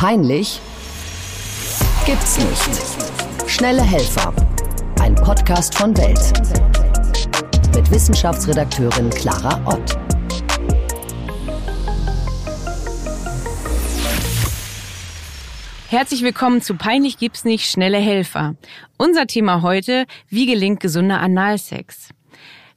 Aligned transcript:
Peinlich 0.00 0.62
gibt's 2.06 2.38
nicht. 2.38 3.50
Schnelle 3.50 3.82
Helfer. 3.82 4.32
Ein 4.98 5.14
Podcast 5.14 5.76
von 5.76 5.94
Welt. 5.94 6.32
Mit 7.76 7.90
Wissenschaftsredakteurin 7.90 9.10
Clara 9.10 9.60
Ott. 9.66 9.98
Herzlich 15.90 16.22
willkommen 16.22 16.62
zu 16.62 16.76
Peinlich 16.76 17.18
gibt's 17.18 17.44
nicht 17.44 17.70
schnelle 17.70 17.98
Helfer. 17.98 18.54
Unser 18.96 19.26
Thema 19.26 19.60
heute, 19.60 20.06
wie 20.30 20.46
gelingt 20.46 20.80
gesunder 20.80 21.20
Analsex? 21.20 22.08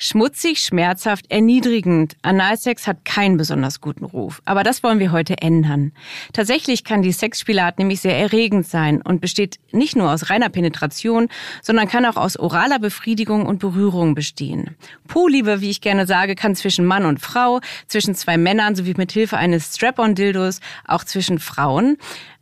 Schmutzig, 0.05 0.59
schmerzhaft, 0.59 1.31
erniedrigend. 1.31 2.17
Analsex 2.23 2.87
hat 2.87 3.05
keinen 3.05 3.37
besonders 3.37 3.79
guten 3.79 4.03
Ruf. 4.03 4.41
Aber 4.43 4.63
das 4.63 4.83
wollen 4.83 4.99
wir 4.99 5.13
heute 5.13 5.37
ändern. 5.41 5.93
Tatsächlich 6.33 6.83
kann 6.83 7.03
die 7.03 7.13
Sexspielart 7.13 7.79
nämlich 7.79 8.01
sehr 8.01 8.17
erregend 8.17 8.67
sein 8.67 9.01
und 9.01 9.21
besteht 9.21 9.61
nicht 9.71 9.95
nur 9.95 10.11
aus 10.11 10.29
reiner 10.29 10.49
Penetration, 10.49 11.29
sondern 11.61 11.87
kann 11.87 12.05
auch 12.05 12.17
aus 12.17 12.37
oraler 12.37 12.79
Befriedigung 12.79 13.45
und 13.45 13.59
Berührung 13.59 14.13
bestehen. 14.13 14.75
Po-Liebe, 15.07 15.61
wie 15.61 15.69
ich 15.69 15.79
gerne 15.79 16.05
sage, 16.05 16.35
kann 16.35 16.57
zwischen 16.57 16.85
Mann 16.85 17.05
und 17.05 17.21
Frau, 17.21 17.61
zwischen 17.87 18.13
zwei 18.13 18.37
Männern 18.37 18.75
sowie 18.75 18.95
mit 18.97 19.13
Hilfe 19.13 19.37
eines 19.37 19.73
Strap-on-Dildos 19.73 20.59
auch 20.85 21.05
zwischen 21.05 21.39
Frauen 21.39 21.95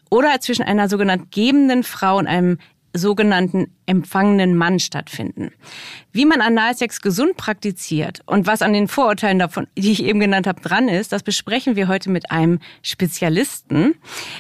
oder 0.10 0.40
zwischen 0.40 0.64
einer 0.64 0.90
sogenannten 0.90 1.28
gebenden 1.30 1.84
Frau 1.84 2.18
und 2.18 2.26
einem 2.26 2.58
sogenannten 2.94 3.72
empfangenen 3.92 4.56
Mann 4.56 4.80
stattfinden. 4.80 5.52
Wie 6.14 6.26
man 6.26 6.42
Analsex 6.42 7.02
gesund 7.02 7.38
praktiziert 7.38 8.22
und 8.26 8.48
was 8.48 8.62
an 8.62 8.74
den 8.74 8.88
Vorurteilen 8.88 9.38
davon, 9.38 9.68
die 9.78 9.92
ich 9.92 10.04
eben 10.04 10.20
genannt 10.20 10.48
habe, 10.48 10.62
dran 10.62 10.88
ist, 10.88 11.12
das 11.12 11.24
besprechen 11.24 11.76
wir 11.76 11.88
heute 11.88 12.10
mit 12.10 12.32
einem 12.32 12.60
Spezialisten. 12.82 13.96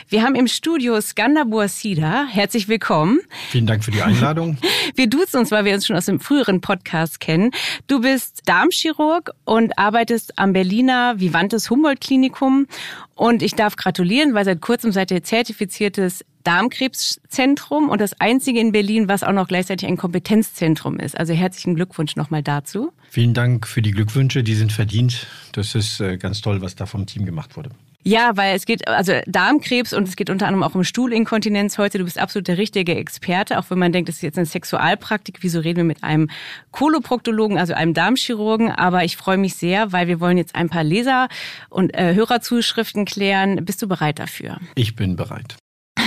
Wir 0.08 0.24
haben 0.24 0.36
im 0.36 0.48
Studio 0.48 1.00
Skanda 1.02 1.44
Buasida. 1.44 2.26
Herzlich 2.30 2.68
willkommen. 2.68 3.20
Vielen 3.50 3.68
Dank 3.68 3.84
für 3.84 3.92
die 3.92 4.02
Einladung. 4.02 4.58
Wir 4.96 5.08
duzen 5.08 5.38
uns, 5.40 5.52
weil 5.52 5.64
wir 5.64 5.74
uns 5.74 5.86
schon 5.86 5.96
aus 5.96 6.06
dem 6.06 6.20
früheren 6.20 6.60
Podcast 6.60 7.20
kennen. 7.20 7.52
Du 7.88 8.02
bist 8.02 8.42
Darmchirurg 8.46 9.32
und 9.46 9.78
arbeitest 9.78 10.38
am 10.38 10.54
Berliner 10.54 11.20
Vivantes 11.20 11.70
Humboldt 11.70 12.02
Klinikum. 12.02 12.68
Und 13.16 13.42
ich 13.42 13.54
darf 13.54 13.76
gratulieren, 13.76 14.34
weil 14.34 14.46
seit 14.46 14.62
kurzem 14.62 14.92
seid 14.92 15.12
ihr 15.12 15.24
zertifiziertes 15.24 16.26
Darmkrebszentrum 16.44 17.90
und 17.90 18.02
das 18.02 18.20
einzige 18.20 18.60
in 18.60 18.72
Berlin, 18.72 19.08
was 19.08 19.24
auch 19.24 19.32
noch 19.32 19.41
gleichzeitig 19.48 19.88
ein 19.88 19.98
Kompetenzzentrum 19.98 21.00
ist. 21.00 21.18
Also 21.18 21.34
herzlichen 21.34 21.76
Glückwunsch 21.76 22.16
nochmal 22.16 22.44
dazu. 22.44 22.92
Vielen 23.10 23.34
Dank 23.34 23.68
für 23.68 23.82
die 23.82 23.92
Glückwünsche, 23.92 24.44
die 24.44 24.56
sind 24.56 24.72
verdient. 24.72 25.28
Das 25.54 25.76
ist 25.76 26.00
äh, 26.00 26.18
ganz 26.18 26.42
toll, 26.42 26.62
was 26.62 26.76
da 26.76 26.86
vom 26.86 27.06
Team 27.06 27.26
gemacht 27.26 27.58
wurde. 27.58 27.72
Ja, 28.04 28.36
weil 28.36 28.56
es 28.56 28.66
geht, 28.66 28.88
also 28.88 29.14
Darmkrebs 29.28 29.94
und 29.94 30.08
es 30.08 30.16
geht 30.16 30.32
unter 30.32 30.48
anderem 30.48 30.64
auch 30.64 30.74
um 30.74 30.84
Stuhlinkontinenz 30.84 31.78
heute. 31.78 32.00
Du 32.00 32.04
bist 32.04 32.18
absolut 32.18 32.48
der 32.48 32.58
richtige 32.58 32.96
Experte, 32.96 33.60
auch 33.60 33.70
wenn 33.70 33.78
man 33.78 33.92
denkt, 33.92 34.10
das 34.10 34.16
ist 34.16 34.22
jetzt 34.24 34.38
eine 34.38 34.48
Sexualpraktik. 34.48 35.38
Wieso 35.42 35.60
reden 35.60 35.78
wir 35.78 35.84
mit 35.84 36.04
einem 36.04 36.30
Koloproktologen, 36.72 37.60
also 37.60 37.74
einem 37.74 37.94
Darmchirurgen? 37.94 38.72
Aber 38.72 39.04
ich 39.04 39.18
freue 39.18 39.38
mich 39.38 39.56
sehr, 39.56 39.92
weil 39.92 40.08
wir 40.08 40.20
wollen 40.20 40.38
jetzt 40.38 40.56
ein 40.56 40.70
paar 40.70 40.84
Leser- 40.84 41.28
und 41.70 41.94
äh, 41.94 42.16
Hörerzuschriften 42.16 43.06
klären. 43.06 43.64
Bist 43.66 43.82
du 43.84 43.88
bereit 43.88 44.18
dafür? 44.18 44.58
Ich 44.74 44.96
bin 44.96 45.16
bereit. 45.16 45.58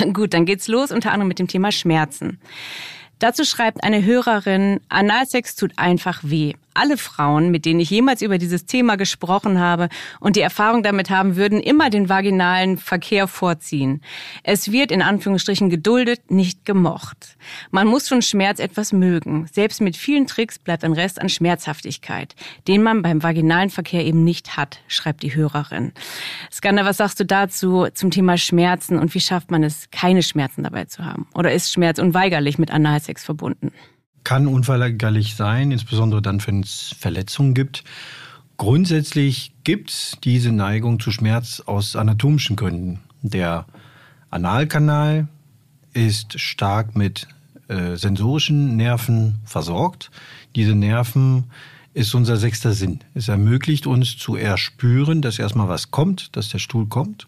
Gut, 0.12 0.34
dann 0.34 0.46
geht's 0.46 0.66
los, 0.66 0.90
unter 0.90 1.12
anderem 1.12 1.28
mit 1.28 1.38
dem 1.38 1.46
Thema 1.46 1.70
Schmerzen. 1.70 2.40
Dazu 3.18 3.44
schreibt 3.44 3.84
eine 3.84 4.04
Hörerin, 4.04 4.80
Analsex 4.88 5.54
tut 5.56 5.78
einfach 5.78 6.20
weh 6.22 6.54
alle 6.74 6.96
Frauen, 6.96 7.50
mit 7.50 7.64
denen 7.64 7.80
ich 7.80 7.90
jemals 7.90 8.22
über 8.22 8.38
dieses 8.38 8.66
Thema 8.66 8.96
gesprochen 8.96 9.58
habe 9.58 9.88
und 10.20 10.36
die 10.36 10.40
Erfahrung 10.40 10.82
damit 10.82 11.10
haben, 11.10 11.36
würden 11.36 11.60
immer 11.60 11.90
den 11.90 12.08
vaginalen 12.08 12.78
Verkehr 12.78 13.28
vorziehen. 13.28 14.02
Es 14.42 14.70
wird 14.72 14.90
in 14.90 15.02
Anführungsstrichen 15.02 15.70
geduldet, 15.70 16.30
nicht 16.30 16.64
gemocht. 16.64 17.36
Man 17.70 17.86
muss 17.86 18.08
schon 18.08 18.22
Schmerz 18.22 18.58
etwas 18.58 18.92
mögen. 18.92 19.46
Selbst 19.52 19.80
mit 19.80 19.96
vielen 19.96 20.26
Tricks 20.26 20.58
bleibt 20.58 20.84
ein 20.84 20.92
Rest 20.92 21.20
an 21.20 21.28
Schmerzhaftigkeit, 21.28 22.34
den 22.68 22.82
man 22.82 23.02
beim 23.02 23.22
vaginalen 23.22 23.70
Verkehr 23.70 24.04
eben 24.04 24.24
nicht 24.24 24.56
hat, 24.56 24.80
schreibt 24.88 25.22
die 25.22 25.34
Hörerin. 25.34 25.92
Skanda, 26.50 26.84
was 26.84 26.98
sagst 26.98 27.20
du 27.20 27.24
dazu 27.24 27.86
zum 27.94 28.10
Thema 28.10 28.36
Schmerzen 28.36 28.98
und 28.98 29.14
wie 29.14 29.20
schafft 29.20 29.50
man 29.50 29.62
es, 29.62 29.88
keine 29.90 30.22
Schmerzen 30.22 30.62
dabei 30.62 30.84
zu 30.84 31.04
haben? 31.04 31.26
Oder 31.34 31.52
ist 31.52 31.72
Schmerz 31.72 31.98
unweigerlich 31.98 32.58
mit 32.58 32.70
Analsex 32.70 33.24
verbunden? 33.24 33.72
Kann 34.24 34.46
unverweigerlich 34.46 35.36
sein, 35.36 35.70
insbesondere 35.70 36.22
dann, 36.22 36.44
wenn 36.46 36.60
es 36.60 36.94
Verletzungen 36.98 37.54
gibt. 37.54 37.84
Grundsätzlich 38.56 39.52
gibt 39.64 39.90
es 39.90 40.16
diese 40.22 40.52
Neigung 40.52 41.00
zu 41.00 41.10
Schmerz 41.10 41.60
aus 41.60 41.96
anatomischen 41.96 42.56
Gründen. 42.56 43.00
Der 43.22 43.66
Analkanal 44.30 45.28
ist 45.92 46.40
stark 46.40 46.96
mit 46.96 47.28
äh, 47.68 47.96
sensorischen 47.96 48.76
Nerven 48.76 49.36
versorgt. 49.44 50.10
Diese 50.56 50.74
Nerven 50.74 51.44
ist 51.94 52.14
unser 52.14 52.36
sechster 52.36 52.72
Sinn. 52.72 53.00
Es 53.14 53.28
ermöglicht 53.28 53.86
uns 53.86 54.16
zu 54.16 54.36
erspüren, 54.36 55.22
dass 55.22 55.38
erstmal 55.38 55.68
was 55.68 55.90
kommt, 55.90 56.36
dass 56.36 56.48
der 56.48 56.58
Stuhl 56.58 56.86
kommt 56.86 57.26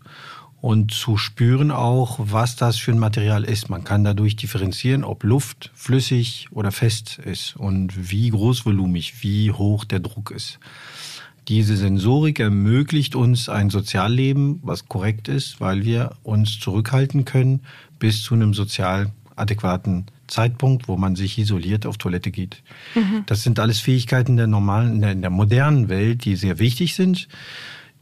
und 0.66 0.90
zu 0.90 1.16
spüren 1.16 1.70
auch, 1.70 2.18
was 2.20 2.56
das 2.56 2.76
für 2.76 2.90
ein 2.90 2.98
Material 2.98 3.44
ist. 3.44 3.70
Man 3.70 3.84
kann 3.84 4.02
dadurch 4.02 4.34
differenzieren, 4.34 5.04
ob 5.04 5.22
Luft 5.22 5.70
flüssig 5.76 6.48
oder 6.50 6.72
fest 6.72 7.20
ist 7.24 7.54
und 7.54 8.10
wie 8.10 8.30
großvolumig, 8.30 9.22
wie 9.22 9.52
hoch 9.52 9.84
der 9.84 10.00
Druck 10.00 10.32
ist. 10.32 10.58
Diese 11.46 11.76
Sensorik 11.76 12.40
ermöglicht 12.40 13.14
uns 13.14 13.48
ein 13.48 13.70
Sozialleben, 13.70 14.58
was 14.64 14.88
korrekt 14.88 15.28
ist, 15.28 15.60
weil 15.60 15.84
wir 15.84 16.16
uns 16.24 16.58
zurückhalten 16.58 17.24
können 17.24 17.60
bis 18.00 18.24
zu 18.24 18.34
einem 18.34 18.52
sozial 18.52 19.12
adäquaten 19.36 20.06
Zeitpunkt, 20.26 20.88
wo 20.88 20.96
man 20.96 21.14
sich 21.14 21.38
isoliert 21.38 21.86
auf 21.86 21.96
Toilette 21.96 22.32
geht. 22.32 22.64
Mhm. 22.96 23.22
Das 23.26 23.44
sind 23.44 23.60
alles 23.60 23.78
Fähigkeiten 23.78 24.36
der 24.36 24.48
normalen, 24.48 24.94
in 24.94 25.00
der, 25.00 25.12
in 25.12 25.20
der 25.20 25.30
modernen 25.30 25.88
Welt, 25.88 26.24
die 26.24 26.34
sehr 26.34 26.58
wichtig 26.58 26.96
sind 26.96 27.28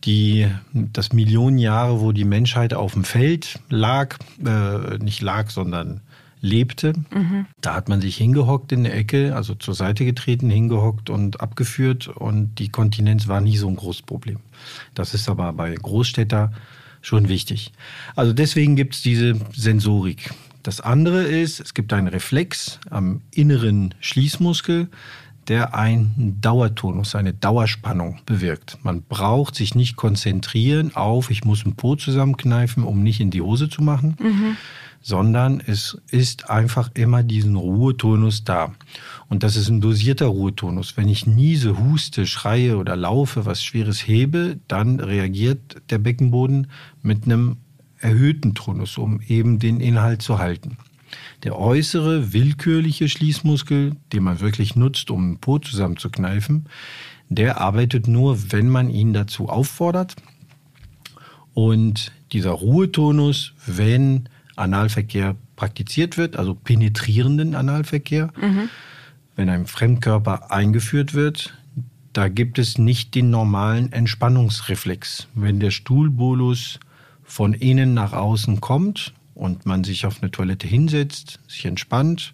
die 0.04 0.48
das 0.72 1.12
Millionen 1.12 1.58
Jahre, 1.58 2.00
wo 2.00 2.12
die 2.12 2.24
Menschheit 2.24 2.74
auf 2.74 2.92
dem 2.92 3.04
Feld 3.04 3.58
lag, 3.68 4.16
äh, 4.44 4.98
nicht 4.98 5.22
lag, 5.22 5.50
sondern 5.50 6.00
lebte. 6.44 6.92
Mhm. 7.10 7.46
Da 7.60 7.74
hat 7.74 7.88
man 7.88 8.02
sich 8.02 8.16
hingehockt 8.16 8.70
in 8.72 8.84
der 8.84 8.94
Ecke, 8.94 9.34
also 9.34 9.54
zur 9.54 9.74
Seite 9.74 10.04
getreten, 10.04 10.50
hingehockt 10.50 11.08
und 11.08 11.40
abgeführt 11.40 12.08
und 12.08 12.58
die 12.58 12.68
Kontinenz 12.68 13.28
war 13.28 13.40
nie 13.40 13.56
so 13.56 13.66
ein 13.66 13.76
großes 13.76 14.02
Problem. 14.02 14.38
Das 14.94 15.14
ist 15.14 15.28
aber 15.28 15.52
bei 15.54 15.74
Großstädter 15.74 16.52
schon 17.00 17.28
wichtig. 17.28 17.72
Also 18.14 18.32
deswegen 18.32 18.76
gibt 18.76 18.94
es 18.94 19.02
diese 19.02 19.34
Sensorik. 19.52 20.34
Das 20.62 20.80
andere 20.80 21.24
ist, 21.24 21.60
es 21.60 21.74
gibt 21.74 21.92
einen 21.92 22.08
Reflex 22.08 22.78
am 22.90 23.20
inneren 23.30 23.94
Schließmuskel, 24.00 24.88
der 25.48 25.74
einen 25.74 26.38
Dauertonus, 26.40 27.14
eine 27.14 27.32
Dauerspannung 27.32 28.20
bewirkt. 28.26 28.78
Man 28.82 29.02
braucht 29.02 29.54
sich 29.54 29.74
nicht 29.74 29.96
konzentrieren 29.96 30.94
auf, 30.94 31.30
ich 31.30 31.44
muss 31.44 31.64
einen 31.64 31.76
Po 31.76 31.96
zusammenkneifen, 31.96 32.84
um 32.84 33.02
nicht 33.02 33.20
in 33.20 33.30
die 33.30 33.42
Hose 33.42 33.68
zu 33.68 33.82
machen, 33.82 34.16
mhm. 34.20 34.56
sondern 35.00 35.62
es 35.64 36.00
ist 36.10 36.50
einfach 36.50 36.90
immer 36.94 37.22
diesen 37.22 37.56
Ruhetonus 37.56 38.44
da. 38.44 38.72
Und 39.28 39.42
das 39.42 39.56
ist 39.56 39.68
ein 39.68 39.80
dosierter 39.80 40.26
Ruhetonus. 40.26 40.96
Wenn 40.96 41.08
ich 41.08 41.26
niese, 41.26 41.78
huste, 41.78 42.26
schreie 42.26 42.76
oder 42.76 42.96
laufe, 42.96 43.46
was 43.46 43.62
Schweres 43.62 44.06
hebe, 44.06 44.58
dann 44.68 45.00
reagiert 45.00 45.82
der 45.90 45.98
Beckenboden 45.98 46.68
mit 47.02 47.24
einem 47.24 47.56
erhöhten 47.98 48.54
Tonus, 48.54 48.98
um 48.98 49.20
eben 49.26 49.58
den 49.58 49.80
Inhalt 49.80 50.22
zu 50.22 50.38
halten. 50.38 50.76
Der 51.44 51.58
äußere, 51.58 52.32
willkürliche 52.32 53.08
Schließmuskel, 53.08 53.96
den 54.12 54.22
man 54.22 54.40
wirklich 54.40 54.76
nutzt, 54.76 55.10
um 55.10 55.32
den 55.32 55.38
Po 55.38 55.58
zusammenzukneifen, 55.58 56.66
der 57.28 57.60
arbeitet 57.60 58.08
nur, 58.08 58.52
wenn 58.52 58.68
man 58.68 58.88
ihn 58.88 59.12
dazu 59.12 59.48
auffordert. 59.48 60.16
Und 61.52 62.12
dieser 62.32 62.50
Ruhetonus, 62.50 63.52
wenn 63.66 64.28
Analverkehr 64.56 65.36
praktiziert 65.56 66.16
wird, 66.16 66.36
also 66.36 66.54
penetrierenden 66.54 67.54
Analverkehr, 67.54 68.32
mhm. 68.40 68.68
wenn 69.36 69.48
ein 69.48 69.66
Fremdkörper 69.66 70.50
eingeführt 70.50 71.14
wird, 71.14 71.54
da 72.12 72.28
gibt 72.28 72.58
es 72.58 72.78
nicht 72.78 73.14
den 73.14 73.30
normalen 73.30 73.92
Entspannungsreflex. 73.92 75.28
Wenn 75.34 75.60
der 75.60 75.72
Stuhlbolus 75.72 76.80
von 77.22 77.52
innen 77.52 77.92
nach 77.92 78.12
außen 78.12 78.60
kommt, 78.60 79.12
und 79.34 79.66
man 79.66 79.84
sich 79.84 80.06
auf 80.06 80.22
eine 80.22 80.30
Toilette 80.30 80.66
hinsetzt, 80.66 81.40
sich 81.48 81.66
entspannt, 81.66 82.32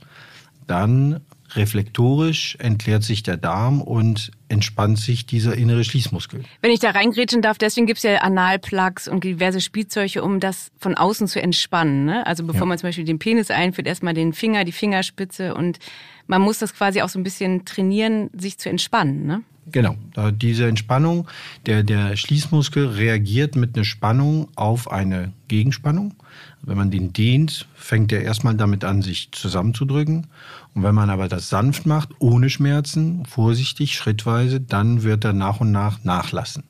dann 0.67 1.21
reflektorisch 1.57 2.57
entleert 2.61 3.03
sich 3.03 3.23
der 3.23 3.37
Darm 3.37 3.83
und 3.83 4.31
entspannt 4.49 4.99
sich 4.99 5.27
dieser 5.27 5.57
innere 5.57 5.85
Schließmuskel. 5.85 6.45
Wenn 6.61 6.71
ich 6.71 6.81
da 6.81 6.91
reingrätschen 6.91 7.43
darf, 7.43 7.59
deswegen 7.59 7.87
gibt 7.87 7.99
es 7.99 8.03
ja 8.05 8.19
Analplugs 8.19 9.09
und 9.09 9.25
diverse 9.25 9.61
Spielzeuge, 9.61 10.23
um 10.23 10.41
das 10.41 10.71
von 10.79 10.95
außen 10.95 11.27
zu 11.27 11.43
entspannen. 11.43 12.05
Ne? 12.05 12.27
Also 12.27 12.45
bevor 12.45 12.63
ja. 12.63 12.67
man 12.67 12.79
zum 12.79 12.89
Beispiel 12.89 13.05
den 13.05 13.19
Penis 13.19 13.51
einführt, 13.51 13.87
erstmal 13.87 14.15
den 14.15 14.33
Finger, 14.33 14.65
die 14.65 14.73
Fingerspitze 14.73 15.55
und 15.55 15.79
man 16.27 16.43
muss 16.43 16.59
das 16.59 16.75
quasi 16.75 17.03
auch 17.03 17.09
so 17.09 17.19
ein 17.19 17.25
bisschen 17.25 17.65
trainieren, 17.65 18.31
sich 18.33 18.59
zu 18.59 18.69
entspannen. 18.69 19.27
Ne? 19.27 19.43
Genau, 19.67 19.97
diese 20.33 20.67
Entspannung, 20.67 21.29
der, 21.67 21.83
der 21.83 22.17
Schließmuskel 22.17 22.87
reagiert 22.87 23.57
mit 23.57 23.77
einer 23.77 23.85
Spannung 23.85 24.49
auf 24.57 24.91
eine 24.91 25.33
Gegenspannung. 25.49 26.15
Wenn 26.63 26.77
man 26.77 26.91
den 26.91 27.13
dehnt, 27.13 27.67
fängt 27.75 28.13
er 28.13 28.23
erstmal 28.23 28.55
damit 28.55 28.85
an, 28.85 29.03
sich 29.03 29.31
zusammenzudrücken. 29.33 30.27
Und 30.75 30.83
wenn 30.83 30.95
man 30.95 31.11
aber 31.11 31.29
das 31.29 31.49
sanft 31.49 31.87
macht, 31.87 32.11
ohne 32.19 32.51
Schmerzen, 32.51 33.25
vorsichtig, 33.27 33.95
schrittweise, 33.95 34.61
dann 34.61 35.03
wird 35.03 35.25
er 35.25 35.33
nach 35.33 35.61
und 35.61 35.73
nach 35.73 36.05
nachlassen. 36.05 36.65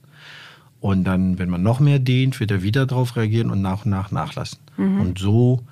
Und 0.81 1.04
dann, 1.04 1.38
wenn 1.38 1.50
man 1.50 1.62
noch 1.62 1.81
mehr 1.81 1.98
dehnt, 1.98 2.40
wird 2.40 2.50
er 2.50 2.62
wieder 2.62 2.87
darauf 2.87 3.16
reagieren 3.16 3.50
und 3.50 3.60
nach 3.62 3.84
und 3.84 3.90
nach 3.90 4.10
nachlassen. 4.10 4.58
Mhm. 4.76 5.00
Und 5.00 5.19
so 5.19 5.62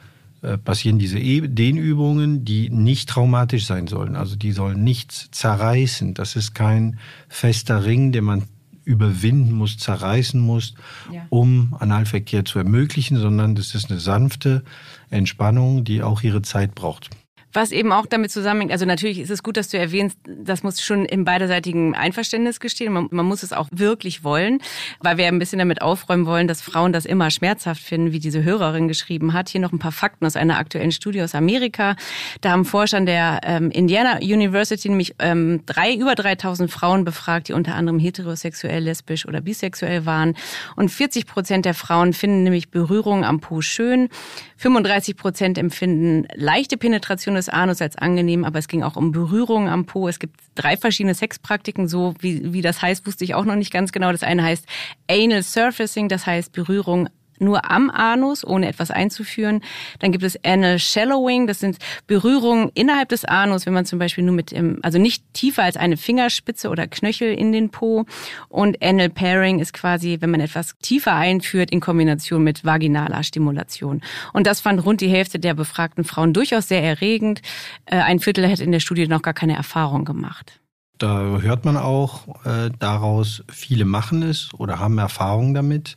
passieren 0.64 0.98
diese 0.98 1.18
e 1.18 1.40
Dehnübungen, 1.46 2.44
die 2.44 2.70
nicht 2.70 3.08
traumatisch 3.08 3.66
sein 3.66 3.86
sollen. 3.86 4.16
Also 4.16 4.36
die 4.36 4.52
sollen 4.52 4.84
nichts 4.84 5.30
zerreißen. 5.32 6.14
Das 6.14 6.36
ist 6.36 6.54
kein 6.54 6.98
fester 7.28 7.84
Ring, 7.84 8.12
den 8.12 8.24
man 8.24 8.44
überwinden 8.84 9.52
muss, 9.52 9.76
zerreißen 9.76 10.40
muss, 10.40 10.74
ja. 11.12 11.26
um 11.28 11.76
Analverkehr 11.78 12.44
zu 12.46 12.58
ermöglichen, 12.58 13.18
sondern 13.18 13.54
das 13.54 13.74
ist 13.74 13.90
eine 13.90 14.00
sanfte 14.00 14.64
Entspannung, 15.10 15.84
die 15.84 16.02
auch 16.02 16.22
ihre 16.22 16.40
Zeit 16.40 16.74
braucht. 16.74 17.10
Was 17.52 17.72
eben 17.72 17.92
auch 17.92 18.04
damit 18.04 18.30
zusammenhängt, 18.30 18.72
also 18.72 18.84
natürlich 18.84 19.18
ist 19.18 19.30
es 19.30 19.42
gut, 19.42 19.56
dass 19.56 19.68
du 19.68 19.78
erwähnst, 19.78 20.18
das 20.26 20.62
muss 20.62 20.82
schon 20.82 21.06
im 21.06 21.24
beiderseitigen 21.24 21.94
Einverständnis 21.94 22.60
gestehen. 22.60 22.92
Man, 22.92 23.08
man, 23.10 23.24
muss 23.24 23.42
es 23.42 23.52
auch 23.54 23.68
wirklich 23.70 24.22
wollen, 24.22 24.60
weil 25.00 25.16
wir 25.16 25.26
ein 25.26 25.38
bisschen 25.38 25.58
damit 25.58 25.80
aufräumen 25.80 26.26
wollen, 26.26 26.46
dass 26.46 26.60
Frauen 26.60 26.92
das 26.92 27.06
immer 27.06 27.30
schmerzhaft 27.30 27.82
finden, 27.82 28.12
wie 28.12 28.18
diese 28.18 28.44
Hörerin 28.44 28.86
geschrieben 28.86 29.32
hat. 29.32 29.48
Hier 29.48 29.62
noch 29.62 29.72
ein 29.72 29.78
paar 29.78 29.92
Fakten 29.92 30.26
aus 30.26 30.36
einer 30.36 30.58
aktuellen 30.58 30.92
Studie 30.92 31.22
aus 31.22 31.34
Amerika. 31.34 31.96
Da 32.42 32.50
haben 32.50 32.64
Forscher 32.64 33.00
der 33.00 33.40
ähm, 33.44 33.70
Indiana 33.70 34.18
University 34.18 34.88
nämlich 34.88 35.14
ähm, 35.18 35.62
drei, 35.66 35.94
über 35.94 36.14
3000 36.14 36.70
Frauen 36.70 37.04
befragt, 37.04 37.48
die 37.48 37.54
unter 37.54 37.74
anderem 37.74 37.98
heterosexuell, 37.98 38.82
lesbisch 38.82 39.26
oder 39.26 39.40
bisexuell 39.40 40.04
waren. 40.04 40.34
Und 40.76 40.90
40 40.90 41.26
Prozent 41.26 41.64
der 41.64 41.74
Frauen 41.74 42.12
finden 42.12 42.42
nämlich 42.42 42.70
Berührung 42.70 43.24
am 43.24 43.40
Po 43.40 43.62
schön. 43.62 44.08
35 44.56 45.16
Prozent 45.16 45.56
empfinden 45.56 46.26
leichte 46.34 46.76
Penetration 46.76 47.36
des 47.38 47.48
Anus 47.48 47.80
als 47.80 47.96
angenehm, 47.96 48.44
aber 48.44 48.58
es 48.58 48.68
ging 48.68 48.82
auch 48.82 48.96
um 48.96 49.12
Berührungen 49.12 49.68
am 49.68 49.86
Po. 49.86 50.08
Es 50.08 50.18
gibt 50.18 50.38
drei 50.54 50.76
verschiedene 50.76 51.14
Sexpraktiken, 51.14 51.88
so 51.88 52.14
wie, 52.20 52.52
wie 52.52 52.62
das 52.62 52.82
heißt, 52.82 53.06
wusste 53.06 53.24
ich 53.24 53.34
auch 53.34 53.44
noch 53.44 53.56
nicht 53.56 53.72
ganz 53.72 53.92
genau. 53.92 54.12
Das 54.12 54.22
eine 54.22 54.42
heißt 54.42 54.66
Anal 55.10 55.42
Surfacing, 55.42 56.08
das 56.08 56.26
heißt 56.26 56.52
Berührung 56.52 57.08
nur 57.40 57.70
am 57.70 57.90
Anus, 57.90 58.44
ohne 58.44 58.68
etwas 58.68 58.90
einzuführen. 58.90 59.62
Dann 59.98 60.12
gibt 60.12 60.24
es 60.24 60.42
Anal 60.44 60.78
Shallowing, 60.78 61.46
das 61.46 61.60
sind 61.60 61.78
Berührungen 62.06 62.70
innerhalb 62.74 63.08
des 63.08 63.24
Anus, 63.24 63.66
wenn 63.66 63.72
man 63.72 63.84
zum 63.84 63.98
Beispiel 63.98 64.24
nur 64.24 64.34
mit 64.34 64.52
dem, 64.52 64.78
also 64.82 64.98
nicht 64.98 65.22
tiefer 65.34 65.62
als 65.62 65.76
eine 65.76 65.96
Fingerspitze 65.96 66.68
oder 66.68 66.86
Knöchel 66.86 67.32
in 67.32 67.52
den 67.52 67.70
Po. 67.70 68.04
Und 68.48 68.82
Anal 68.82 69.10
Pairing 69.10 69.58
ist 69.58 69.72
quasi, 69.72 70.18
wenn 70.20 70.30
man 70.30 70.40
etwas 70.40 70.74
tiefer 70.82 71.14
einführt 71.14 71.70
in 71.70 71.80
Kombination 71.80 72.44
mit 72.44 72.64
vaginaler 72.64 73.22
Stimulation. 73.22 74.02
Und 74.32 74.46
das 74.46 74.60
fand 74.60 74.84
rund 74.84 75.00
die 75.00 75.08
Hälfte 75.08 75.38
der 75.38 75.54
befragten 75.54 76.04
Frauen 76.04 76.32
durchaus 76.32 76.68
sehr 76.68 76.82
erregend. 76.82 77.42
Äh, 77.86 77.96
ein 77.96 78.20
Viertel 78.20 78.46
hätte 78.46 78.64
in 78.64 78.72
der 78.72 78.80
Studie 78.80 79.06
noch 79.06 79.22
gar 79.22 79.34
keine 79.34 79.56
Erfahrung 79.56 80.04
gemacht. 80.04 80.60
Da 80.98 81.20
hört 81.40 81.64
man 81.64 81.76
auch 81.76 82.44
äh, 82.44 82.70
daraus, 82.76 83.44
viele 83.48 83.84
machen 83.84 84.22
es 84.22 84.52
oder 84.54 84.80
haben 84.80 84.98
Erfahrung 84.98 85.54
damit 85.54 85.96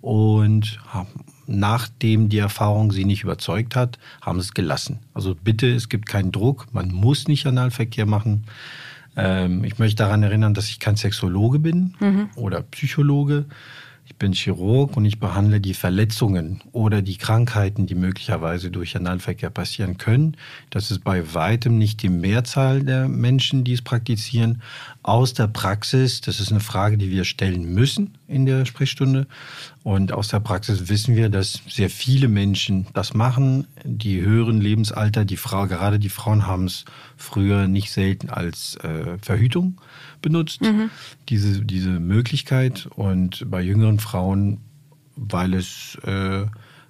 und 0.00 0.80
nachdem 1.46 2.28
die 2.28 2.38
Erfahrung 2.38 2.92
sie 2.92 3.04
nicht 3.04 3.24
überzeugt 3.24 3.76
hat, 3.76 3.98
haben 4.22 4.40
sie 4.40 4.46
es 4.46 4.54
gelassen. 4.54 5.00
Also 5.14 5.34
bitte, 5.34 5.68
es 5.68 5.88
gibt 5.88 6.08
keinen 6.08 6.32
Druck, 6.32 6.68
man 6.72 6.92
muss 6.92 7.28
nicht 7.28 7.46
Analverkehr 7.46 8.06
machen. 8.06 8.44
Ähm, 9.16 9.64
ich 9.64 9.78
möchte 9.78 9.96
daran 9.96 10.22
erinnern, 10.22 10.54
dass 10.54 10.68
ich 10.68 10.78
kein 10.78 10.96
Sexologe 10.96 11.58
bin 11.58 11.94
mhm. 12.00 12.30
oder 12.36 12.62
Psychologe. 12.62 13.46
Ich 14.10 14.16
bin 14.16 14.32
Chirurg 14.32 14.96
und 14.96 15.04
ich 15.04 15.20
behandle 15.20 15.60
die 15.60 15.72
Verletzungen 15.72 16.60
oder 16.72 17.00
die 17.00 17.16
Krankheiten, 17.16 17.86
die 17.86 17.94
möglicherweise 17.94 18.72
durch 18.72 18.96
Analverkehr 18.96 19.50
passieren 19.50 19.98
können. 19.98 20.36
Das 20.68 20.90
ist 20.90 21.04
bei 21.04 21.32
weitem 21.32 21.78
nicht 21.78 22.02
die 22.02 22.08
Mehrzahl 22.08 22.82
der 22.82 23.08
Menschen, 23.08 23.62
die 23.62 23.72
es 23.72 23.82
praktizieren. 23.82 24.62
Aus 25.04 25.32
der 25.32 25.46
Praxis, 25.46 26.20
das 26.20 26.40
ist 26.40 26.50
eine 26.50 26.58
Frage, 26.58 26.98
die 26.98 27.12
wir 27.12 27.24
stellen 27.24 27.72
müssen 27.72 28.18
in 28.26 28.46
der 28.46 28.66
Sprechstunde. 28.66 29.28
Und 29.84 30.12
aus 30.12 30.26
der 30.26 30.40
Praxis 30.40 30.88
wissen 30.88 31.14
wir, 31.14 31.28
dass 31.28 31.62
sehr 31.68 31.88
viele 31.88 32.26
Menschen 32.26 32.88
das 32.92 33.14
machen. 33.14 33.68
Die 33.84 34.20
höheren 34.20 34.60
Lebensalter, 34.60 35.24
die 35.24 35.36
Frau, 35.36 35.68
gerade 35.68 36.00
die 36.00 36.10
Frauen 36.10 36.48
haben 36.48 36.64
es 36.64 36.84
früher 37.16 37.68
nicht 37.68 37.92
selten 37.92 38.28
als 38.28 38.74
äh, 38.82 39.18
Verhütung 39.22 39.80
benutzt, 40.22 40.62
mhm. 40.62 40.90
diese, 41.28 41.62
diese 41.64 42.00
Möglichkeit. 42.00 42.88
Und 42.94 43.50
bei 43.50 43.62
jüngeren 43.62 43.98
Frauen, 43.98 44.58
weil 45.16 45.54
es 45.54 45.98
äh, 46.04 46.46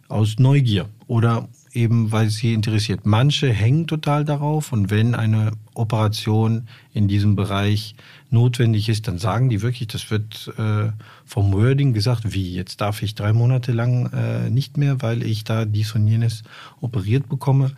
aus 0.08 0.38
Neugier 0.38 0.88
oder 1.06 1.48
eben 1.72 2.10
weil 2.10 2.30
sie 2.30 2.52
interessiert. 2.52 3.06
Manche 3.06 3.52
hängen 3.52 3.86
total 3.86 4.24
darauf 4.24 4.72
und 4.72 4.90
wenn 4.90 5.14
eine 5.14 5.52
Operation 5.74 6.66
in 6.92 7.08
diesem 7.08 7.36
Bereich 7.36 7.94
notwendig 8.28 8.88
ist, 8.88 9.08
dann 9.08 9.18
sagen 9.18 9.48
die 9.48 9.62
wirklich, 9.62 9.88
das 9.88 10.10
wird 10.10 10.52
äh, 10.58 10.90
vom 11.24 11.52
Wording 11.52 11.92
gesagt, 11.92 12.32
wie 12.32 12.54
jetzt 12.54 12.80
darf 12.80 13.02
ich 13.02 13.14
drei 13.14 13.32
Monate 13.32 13.72
lang 13.72 14.12
äh, 14.12 14.50
nicht 14.50 14.76
mehr, 14.76 15.00
weil 15.02 15.22
ich 15.22 15.44
da 15.44 15.64
dies 15.64 15.94
und 15.94 16.06
jenes 16.06 16.42
operiert 16.80 17.28
bekomme. 17.28 17.72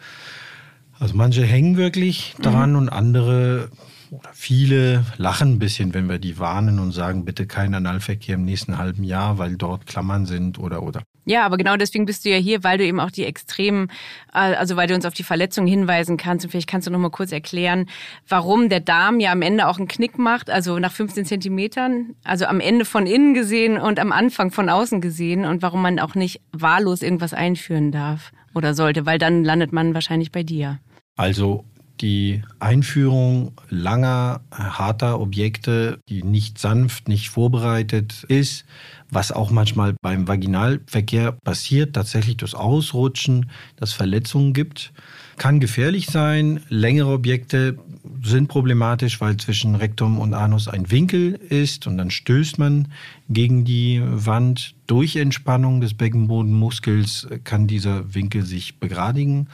Also 0.98 1.14
manche 1.14 1.44
hängen 1.44 1.76
wirklich 1.76 2.34
daran 2.40 2.70
mhm. 2.70 2.76
und 2.76 2.88
andere 2.88 3.70
oder 4.12 4.30
viele 4.34 5.04
lachen 5.16 5.54
ein 5.54 5.58
bisschen, 5.58 5.94
wenn 5.94 6.08
wir 6.08 6.18
die 6.18 6.38
warnen 6.38 6.78
und 6.78 6.92
sagen, 6.92 7.24
bitte 7.24 7.46
kein 7.46 7.74
Analverkehr 7.74 8.34
im 8.34 8.44
nächsten 8.44 8.76
halben 8.76 9.04
Jahr, 9.04 9.38
weil 9.38 9.56
dort 9.56 9.86
Klammern 9.86 10.26
sind 10.26 10.58
oder 10.58 10.82
oder. 10.82 11.02
Ja, 11.24 11.46
aber 11.46 11.56
genau 11.56 11.76
deswegen 11.76 12.04
bist 12.04 12.24
du 12.24 12.30
ja 12.30 12.36
hier, 12.36 12.62
weil 12.62 12.78
du 12.78 12.84
eben 12.84 13.00
auch 13.00 13.10
die 13.10 13.24
extremen, 13.24 13.88
äh, 14.34 14.38
also 14.38 14.76
weil 14.76 14.88
du 14.88 14.94
uns 14.94 15.06
auf 15.06 15.14
die 15.14 15.22
Verletzungen 15.22 15.68
hinweisen 15.68 16.16
kannst. 16.16 16.44
Und 16.44 16.50
vielleicht 16.50 16.68
kannst 16.68 16.86
du 16.86 16.90
noch 16.90 16.98
mal 16.98 17.10
kurz 17.10 17.32
erklären, 17.32 17.86
warum 18.28 18.68
der 18.68 18.80
Darm 18.80 19.18
ja 19.18 19.32
am 19.32 19.40
Ende 19.40 19.66
auch 19.66 19.78
einen 19.78 19.88
Knick 19.88 20.18
macht, 20.18 20.50
also 20.50 20.78
nach 20.78 20.92
15 20.92 21.24
Zentimetern, 21.24 22.14
also 22.24 22.44
am 22.44 22.60
Ende 22.60 22.84
von 22.84 23.06
innen 23.06 23.32
gesehen 23.32 23.78
und 23.78 23.98
am 23.98 24.12
Anfang 24.12 24.50
von 24.50 24.68
außen 24.68 25.00
gesehen 25.00 25.44
und 25.46 25.62
warum 25.62 25.80
man 25.80 25.98
auch 26.00 26.14
nicht 26.14 26.42
wahllos 26.52 27.02
irgendwas 27.02 27.32
einführen 27.32 27.92
darf 27.92 28.32
oder 28.52 28.74
sollte, 28.74 29.06
weil 29.06 29.18
dann 29.18 29.44
landet 29.44 29.72
man 29.72 29.94
wahrscheinlich 29.94 30.32
bei 30.32 30.42
dir. 30.42 30.80
Also 31.16 31.64
die 32.02 32.42
Einführung 32.58 33.52
langer, 33.70 34.40
harter 34.50 35.20
Objekte, 35.20 36.00
die 36.08 36.24
nicht 36.24 36.58
sanft, 36.58 37.08
nicht 37.08 37.30
vorbereitet 37.30 38.24
ist, 38.24 38.64
was 39.08 39.30
auch 39.30 39.50
manchmal 39.50 39.94
beim 40.02 40.26
Vaginalverkehr 40.26 41.32
passiert, 41.32 41.94
tatsächlich 41.94 42.36
durch 42.38 42.54
Ausrutschen, 42.54 43.50
das 43.76 43.92
Verletzungen 43.92 44.52
gibt. 44.52 44.92
Kann 45.38 45.60
gefährlich 45.60 46.06
sein. 46.06 46.60
Längere 46.68 47.12
Objekte 47.12 47.78
sind 48.22 48.48
problematisch, 48.48 49.20
weil 49.20 49.36
zwischen 49.36 49.74
Rektum 49.74 50.18
und 50.18 50.34
Anus 50.34 50.68
ein 50.68 50.90
Winkel 50.90 51.34
ist 51.34 51.86
und 51.86 51.98
dann 51.98 52.10
stößt 52.10 52.58
man 52.58 52.88
gegen 53.28 53.64
die 53.64 54.00
Wand. 54.04 54.74
Durch 54.86 55.16
Entspannung 55.16 55.80
des 55.80 55.94
Beckenbodenmuskels 55.94 57.28
kann 57.44 57.66
dieser 57.66 58.14
Winkel 58.14 58.42
sich 58.42 58.78
begradigen. 58.78 59.48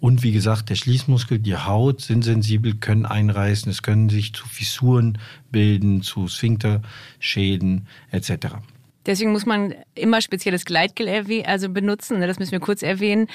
Und 0.00 0.22
wie 0.22 0.32
gesagt, 0.32 0.70
der 0.70 0.76
Schließmuskel, 0.76 1.38
die 1.38 1.56
Haut 1.56 2.00
sind 2.00 2.22
sensibel, 2.22 2.74
können 2.74 3.06
einreißen. 3.06 3.70
Es 3.70 3.82
können 3.82 4.08
sich 4.08 4.34
zu 4.34 4.46
Fissuren 4.46 5.18
bilden, 5.50 6.02
zu 6.02 6.28
Sphinkterschäden 6.28 7.86
etc. 8.10 8.56
Deswegen 9.06 9.32
muss 9.32 9.44
man 9.44 9.74
immer 9.94 10.20
spezielles 10.20 10.64
Gleitgel 10.64 11.08
also 11.44 11.68
benutzen. 11.68 12.20
Ne? 12.20 12.26
Das 12.26 12.38
müssen 12.38 12.52
wir 12.52 12.60
kurz 12.60 12.82
erwähnen. 12.82 13.26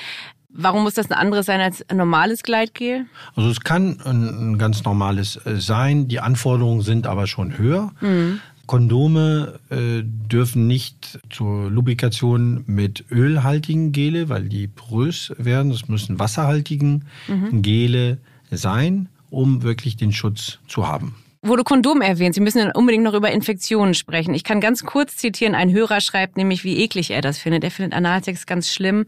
Warum 0.52 0.84
muss 0.84 0.96
das 0.96 1.10
ein 1.12 1.18
anderes 1.18 1.46
sein 1.46 1.62
als 1.62 1.88
ein 1.90 1.98
normales 1.98 2.42
Gleitgel? 2.44 3.06
Also 3.36 3.50
es 3.50 3.62
kann 3.62 4.02
ein 4.02 4.58
ganz 4.58 4.84
normales 4.84 5.38
äh, 5.46 5.60
sein. 5.60 6.08
Die 6.08 6.20
Anforderungen 6.20 6.82
sind 6.82 7.06
aber 7.06 7.28
schon 7.28 7.58
höher. 7.58 7.92
Mhm. 8.02 8.42
Kondome 8.66 9.60
äh, 9.70 10.04
dürfen 10.04 10.68
nicht 10.68 11.20
zur 11.30 11.72
Lubrikation 11.72 12.64
mit 12.68 13.06
ölhaltigen 13.12 13.92
Gele, 13.92 14.30
weil 14.30 14.48
die 14.48 14.68
porös 14.68 15.34
werden. 15.38 15.72
Es 15.72 15.88
müssen 15.88 16.20
wasserhaltigen 16.20 17.06
mhm. 17.28 17.62
Gele 17.62 18.18
sein, 18.52 19.10
um 19.30 19.64
wirklich 19.64 19.98
den 19.98 20.12
Schutz 20.12 20.60
zu 20.68 20.88
haben. 20.88 21.16
Wo 21.42 21.56
du 21.56 21.64
Kondom 21.64 22.02
erwähnst, 22.02 22.36
Sie 22.36 22.42
müssen 22.42 22.70
unbedingt 22.74 23.06
noch 23.06 23.14
über 23.14 23.32
Infektionen 23.32 23.94
sprechen. 23.94 24.34
Ich 24.34 24.44
kann 24.44 24.60
ganz 24.60 24.84
kurz 24.84 25.16
zitieren, 25.16 25.56
ein 25.56 25.72
Hörer 25.72 26.02
schreibt 26.02 26.36
nämlich, 26.36 26.66
wie 26.66 26.80
eklig 26.80 27.12
er 27.12 27.22
das 27.22 27.38
findet. 27.38 27.64
Er 27.64 27.72
findet 27.72 27.94
Analsex 27.94 28.46
ganz 28.46 28.70
schlimm, 28.70 29.06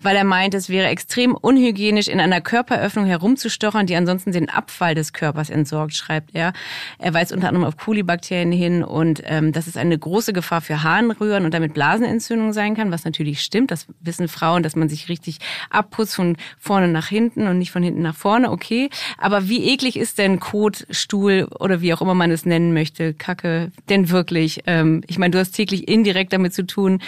weil 0.00 0.16
er 0.16 0.24
meint, 0.24 0.54
es 0.54 0.68
wäre 0.68 0.88
extrem 0.88 1.36
unhygienisch, 1.36 2.08
in 2.08 2.18
einer 2.18 2.40
Körperöffnung 2.40 3.06
herumzustochern, 3.06 3.86
die 3.86 3.94
ansonsten 3.94 4.32
den 4.32 4.50
Abfall 4.50 4.96
des 4.96 5.12
Körpers 5.12 5.50
entsorgt, 5.50 5.94
schreibt 5.94 6.34
er. 6.34 6.52
Er 6.98 7.14
weist 7.14 7.30
unter 7.30 7.46
anderem 7.46 7.68
auf 7.68 7.76
Kolibakterien 7.76 8.50
hin 8.50 8.82
und 8.82 9.22
ähm, 9.26 9.52
dass 9.52 9.68
es 9.68 9.76
eine 9.76 9.96
große 9.96 10.32
Gefahr 10.32 10.62
für 10.62 10.82
Harnröhren 10.82 11.44
und 11.44 11.54
damit 11.54 11.74
Blasenentzündung 11.74 12.52
sein 12.52 12.74
kann, 12.74 12.90
was 12.90 13.04
natürlich 13.04 13.40
stimmt. 13.40 13.70
Das 13.70 13.86
wissen 14.00 14.26
Frauen, 14.26 14.64
dass 14.64 14.74
man 14.74 14.88
sich 14.88 15.08
richtig 15.08 15.38
abputzt 15.70 16.16
von 16.16 16.38
vorne 16.58 16.88
nach 16.88 17.06
hinten 17.06 17.46
und 17.46 17.56
nicht 17.56 17.70
von 17.70 17.84
hinten 17.84 18.02
nach 18.02 18.16
vorne, 18.16 18.50
okay. 18.50 18.90
Aber 19.16 19.48
wie 19.48 19.70
eklig 19.70 19.96
ist 19.96 20.18
denn 20.18 20.40
Kot, 20.40 20.84
Stuhl 20.90 21.46
oder 21.68 21.80
wie 21.80 21.92
auch 21.94 22.02
immer 22.02 22.14
man 22.14 22.30
es 22.30 22.46
nennen 22.46 22.72
möchte, 22.72 23.14
Kacke, 23.14 23.70
denn 23.88 24.10
wirklich? 24.10 24.62
Ähm, 24.66 25.02
ich 25.06 25.18
meine, 25.18 25.32
du 25.32 25.38
hast 25.38 25.52
täglich 25.52 25.88
indirekt 25.88 26.32
damit 26.32 26.54
zu 26.54 26.66
tun, 26.66 27.00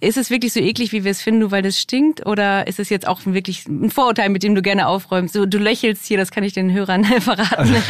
ist 0.00 0.16
es 0.16 0.30
wirklich 0.30 0.52
so 0.52 0.60
eklig, 0.60 0.92
wie 0.92 1.02
wir 1.02 1.10
es 1.10 1.22
finden, 1.22 1.40
nur 1.40 1.50
weil 1.50 1.62
das 1.62 1.78
stinkt? 1.78 2.24
Oder 2.26 2.66
ist 2.68 2.78
es 2.78 2.88
jetzt 2.88 3.06
auch 3.08 3.20
wirklich 3.24 3.66
ein 3.66 3.90
Vorurteil, 3.90 4.28
mit 4.28 4.44
dem 4.44 4.54
du 4.54 4.62
gerne 4.62 4.86
aufräumst? 4.86 5.34
Du, 5.34 5.46
du 5.46 5.58
lächelst 5.58 6.06
hier, 6.06 6.18
das 6.18 6.30
kann 6.30 6.44
ich 6.44 6.52
den 6.52 6.72
Hörern 6.72 7.04
verraten. 7.20 7.74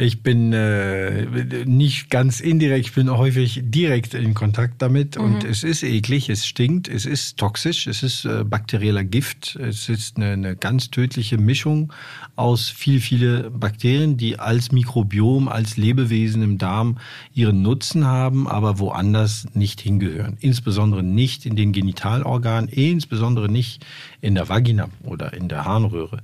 Ich 0.00 0.22
bin 0.22 0.52
äh, 0.52 1.26
nicht 1.64 2.08
ganz 2.08 2.38
indirekt, 2.38 2.86
ich 2.86 2.94
bin 2.94 3.10
häufig 3.10 3.62
direkt 3.64 4.14
in 4.14 4.32
Kontakt 4.32 4.80
damit. 4.80 5.18
Mhm. 5.18 5.24
Und 5.24 5.44
es 5.44 5.64
ist 5.64 5.82
eklig, 5.82 6.30
es 6.30 6.46
stinkt, 6.46 6.86
es 6.86 7.04
ist 7.04 7.36
toxisch, 7.36 7.88
es 7.88 8.04
ist 8.04 8.24
äh, 8.24 8.44
bakterieller 8.44 9.02
Gift. 9.02 9.56
Es 9.56 9.88
ist 9.88 10.16
eine, 10.16 10.34
eine 10.34 10.56
ganz 10.56 10.92
tödliche 10.92 11.36
Mischung 11.36 11.92
aus 12.36 12.68
viel, 12.68 13.00
viele 13.00 13.50
Bakterien, 13.50 14.16
die 14.16 14.38
als 14.38 14.70
Mikrobiom, 14.70 15.48
als 15.48 15.76
Lebewesen 15.76 16.42
im 16.42 16.58
Darm 16.58 16.98
ihren 17.34 17.62
Nutzen 17.62 18.06
haben, 18.06 18.46
aber 18.46 18.78
woanders 18.78 19.46
nicht 19.54 19.80
hingehören. 19.80 20.36
Insbesondere 20.38 21.02
nicht 21.02 21.44
in 21.44 21.56
den 21.56 21.72
Genitalorganen, 21.72 22.68
insbesondere 22.68 23.50
nicht 23.50 23.84
in 24.20 24.36
der 24.36 24.48
Vagina 24.48 24.90
oder 25.02 25.32
in 25.32 25.48
der 25.48 25.64
Harnröhre. 25.64 26.22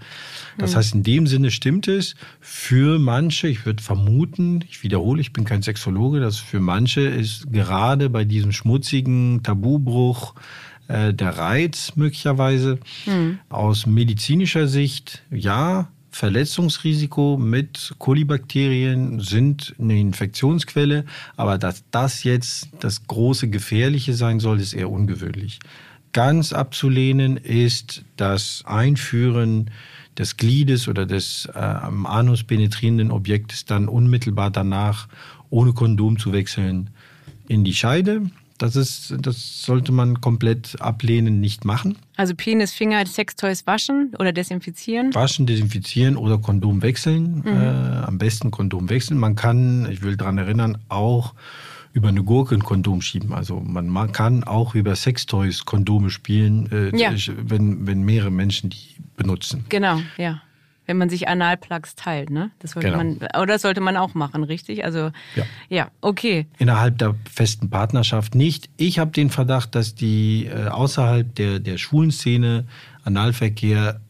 Das 0.58 0.72
mhm. 0.72 0.76
heißt, 0.76 0.94
in 0.94 1.02
dem 1.02 1.26
Sinne 1.26 1.50
stimmt 1.50 1.88
es 1.88 2.14
für 2.40 3.00
manche, 3.00 3.48
ich 3.48 3.63
würde 3.66 3.82
vermuten, 3.82 4.60
ich 4.68 4.82
wiederhole, 4.82 5.20
ich 5.20 5.32
bin 5.32 5.44
kein 5.44 5.62
Sexologe, 5.62 6.20
dass 6.20 6.38
für 6.38 6.60
manche 6.60 7.02
ist 7.02 7.52
gerade 7.52 8.10
bei 8.10 8.24
diesem 8.24 8.52
schmutzigen 8.52 9.42
Tabubruch 9.42 10.34
äh, 10.88 11.14
der 11.14 11.38
Reiz 11.38 11.92
möglicherweise 11.96 12.78
mhm. 13.06 13.38
aus 13.48 13.86
medizinischer 13.86 14.68
Sicht, 14.68 15.22
ja, 15.30 15.88
Verletzungsrisiko 16.14 17.36
mit 17.36 17.94
Kolibakterien 17.98 19.18
sind 19.18 19.74
eine 19.80 19.98
Infektionsquelle, 19.98 21.06
aber 21.36 21.58
dass 21.58 21.82
das 21.90 22.22
jetzt 22.22 22.68
das 22.78 23.08
große 23.08 23.50
Gefährliche 23.50 24.14
sein 24.14 24.38
soll, 24.38 24.60
ist 24.60 24.74
eher 24.74 24.90
ungewöhnlich. 24.90 25.58
Ganz 26.12 26.52
abzulehnen 26.52 27.36
ist 27.36 28.04
das 28.16 28.62
Einführen 28.64 29.72
des 30.18 30.36
Gliedes 30.36 30.88
oder 30.88 31.06
des 31.06 31.48
äh, 31.54 31.58
am 31.58 32.06
Anus 32.06 32.44
penetrierenden 32.44 33.10
Objektes 33.10 33.64
dann 33.64 33.88
unmittelbar 33.88 34.50
danach 34.50 35.08
ohne 35.50 35.72
Kondom 35.72 36.18
zu 36.18 36.32
wechseln 36.32 36.90
in 37.48 37.64
die 37.64 37.74
Scheide. 37.74 38.22
Das, 38.58 38.76
ist, 38.76 39.14
das 39.20 39.62
sollte 39.62 39.90
man 39.90 40.20
komplett 40.20 40.80
ablehnen, 40.80 41.40
nicht 41.40 41.64
machen. 41.64 41.98
Also 42.16 42.34
Penis, 42.36 42.72
Finger, 42.72 43.04
Sextoys 43.04 43.66
waschen 43.66 44.14
oder 44.18 44.32
desinfizieren? 44.32 45.12
Waschen, 45.12 45.46
desinfizieren 45.46 46.16
oder 46.16 46.38
Kondom 46.38 46.80
wechseln. 46.82 47.42
Mhm. 47.44 47.46
Äh, 47.46 48.04
am 48.06 48.18
besten 48.18 48.52
Kondom 48.52 48.88
wechseln. 48.88 49.18
Man 49.18 49.34
kann, 49.34 49.90
ich 49.90 50.02
will 50.02 50.16
daran 50.16 50.38
erinnern, 50.38 50.78
auch 50.88 51.34
über 51.94 52.08
eine 52.08 52.22
Gurke 52.22 52.54
ein 52.54 52.64
Kondom 52.64 53.00
schieben. 53.00 53.32
Also 53.32 53.60
man 53.60 54.12
kann 54.12 54.44
auch 54.44 54.74
über 54.74 54.94
Sextoys 54.96 55.64
Kondome 55.64 56.10
spielen, 56.10 56.70
äh, 56.70 56.96
ja. 56.96 57.12
wenn, 57.36 57.86
wenn 57.86 58.02
mehrere 58.02 58.30
Menschen 58.30 58.68
die 58.68 58.96
benutzen. 59.16 59.64
Genau, 59.70 60.00
ja 60.18 60.42
wenn 60.86 60.98
man 60.98 61.08
sich 61.08 61.28
Analplugs 61.28 61.94
teilt, 61.94 62.30
ne? 62.30 62.50
Das 62.58 62.72
sollte 62.72 62.90
genau. 62.90 62.98
man, 62.98 63.18
oder 63.40 63.58
sollte 63.58 63.80
man 63.80 63.96
auch 63.96 64.14
machen, 64.14 64.44
richtig? 64.44 64.84
Also 64.84 65.10
ja, 65.34 65.44
ja 65.68 65.90
okay. 66.00 66.46
Innerhalb 66.58 66.98
der 66.98 67.14
festen 67.32 67.70
Partnerschaft 67.70 68.34
nicht. 68.34 68.68
Ich 68.76 68.98
habe 68.98 69.10
den 69.10 69.30
Verdacht, 69.30 69.74
dass 69.74 69.94
die 69.94 70.46
äh, 70.46 70.68
außerhalb 70.68 71.34
der, 71.34 71.58
der 71.58 71.78
schwulen 71.78 72.10
Szene 72.10 72.66
Analverkehr 73.02 74.00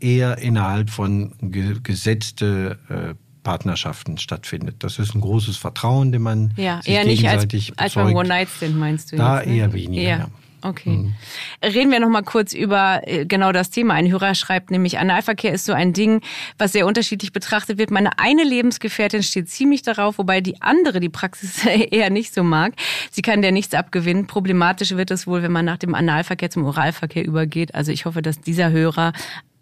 eher 0.00 0.38
innerhalb 0.38 0.90
von 0.90 1.34
ge 1.40 1.76
gesetzte 1.82 2.78
äh, 2.88 3.14
Partnerschaften 3.46 4.18
stattfindet. 4.18 4.74
Das 4.80 4.98
ist 4.98 5.14
ein 5.14 5.20
großes 5.20 5.56
Vertrauen, 5.56 6.10
den 6.10 6.22
man 6.22 6.52
ja, 6.56 6.82
sich 6.82 6.92
eher 6.92 7.04
gegenseitig 7.04 7.70
nicht 7.70 7.78
als, 7.78 7.96
als 7.96 8.04
beim 8.06 8.16
One-Night-Stand 8.16 8.76
meinst 8.76 9.12
du? 9.12 9.16
Da 9.16 9.38
jetzt, 9.38 9.46
ne? 9.46 9.56
eher 9.56 9.72
weniger. 9.72 10.02
Ja. 10.02 10.28
Okay. 10.62 10.90
Mhm. 10.90 11.14
Reden 11.62 11.92
wir 11.92 12.00
noch 12.00 12.08
mal 12.08 12.22
kurz 12.22 12.52
über 12.52 13.02
äh, 13.04 13.24
genau 13.24 13.52
das 13.52 13.70
Thema. 13.70 13.94
Ein 13.94 14.10
Hörer 14.10 14.34
schreibt 14.34 14.72
nämlich, 14.72 14.98
Analverkehr 14.98 15.52
ist 15.52 15.64
so 15.64 15.72
ein 15.72 15.92
Ding, 15.92 16.22
was 16.58 16.72
sehr 16.72 16.86
unterschiedlich 16.86 17.32
betrachtet 17.32 17.78
wird. 17.78 17.92
Meine 17.92 18.18
eine 18.18 18.42
Lebensgefährtin 18.42 19.22
steht 19.22 19.48
ziemlich 19.48 19.82
darauf, 19.82 20.18
wobei 20.18 20.40
die 20.40 20.60
andere 20.62 20.98
die 20.98 21.08
Praxis 21.08 21.64
eher 21.90 22.10
nicht 22.10 22.34
so 22.34 22.42
mag. 22.42 22.72
Sie 23.12 23.22
kann 23.22 23.42
der 23.42 23.52
nichts 23.52 23.74
abgewinnen. 23.74 24.26
Problematisch 24.26 24.90
wird 24.90 25.12
es 25.12 25.28
wohl, 25.28 25.44
wenn 25.44 25.52
man 25.52 25.64
nach 25.64 25.78
dem 25.78 25.94
Analverkehr 25.94 26.50
zum 26.50 26.64
Oralverkehr 26.64 27.24
übergeht. 27.24 27.76
Also 27.76 27.92
ich 27.92 28.04
hoffe, 28.04 28.20
dass 28.20 28.40
dieser 28.40 28.72
Hörer 28.72 29.12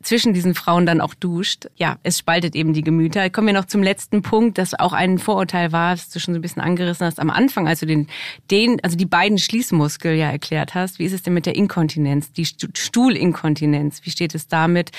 zwischen 0.04 0.34
diesen 0.34 0.54
Frauen 0.54 0.86
dann 0.86 1.00
auch 1.00 1.14
duscht. 1.14 1.66
Ja, 1.76 1.98
es 2.02 2.18
spaltet 2.18 2.54
eben 2.54 2.72
die 2.72 2.82
Gemüter. 2.82 3.30
Kommen 3.30 3.48
wir 3.48 3.54
noch 3.54 3.64
zum 3.64 3.82
letzten 3.82 4.22
Punkt, 4.22 4.58
das 4.58 4.78
auch 4.78 4.92
ein 4.92 5.18
Vorurteil 5.18 5.72
war, 5.72 5.94
das 5.94 6.10
du 6.10 6.20
schon 6.20 6.34
so 6.34 6.38
ein 6.38 6.42
bisschen 6.42 6.62
angerissen 6.62 7.06
hast 7.06 7.18
am 7.18 7.30
Anfang, 7.30 7.66
als 7.66 7.80
du 7.80 7.86
den, 7.86 8.06
den, 8.50 8.78
also 8.82 8.96
die 8.96 9.06
beiden 9.06 9.38
Schließmuskel 9.38 10.14
ja 10.14 10.30
erklärt 10.30 10.74
hast. 10.74 10.98
Wie 10.98 11.04
ist 11.04 11.12
es 11.12 11.22
denn 11.22 11.34
mit 11.34 11.46
der 11.46 11.56
Inkontinenz, 11.56 12.32
die 12.32 12.44
Stuhlinkontinenz? 12.44 14.00
Wie 14.04 14.10
steht 14.10 14.34
es 14.34 14.46
damit? 14.46 14.90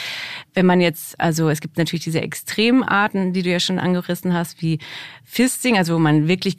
Wenn 0.54 0.66
man 0.66 0.82
jetzt, 0.82 1.20
also 1.20 1.50
es 1.50 1.62
gibt 1.62 1.78
natürlich 1.78 2.04
diese 2.04 2.22
Extremarten, 2.22 3.34
die 3.34 3.44
du 3.44 3.50
ja 3.52 3.60
schon 3.60 3.80
angerissen 3.80 4.34
hast, 4.34 4.62
wie 4.62 4.80
Fisting, 5.24 5.78
also 5.78 5.96
wo 5.96 6.00
man 6.00 6.28
wirklich 6.28 6.58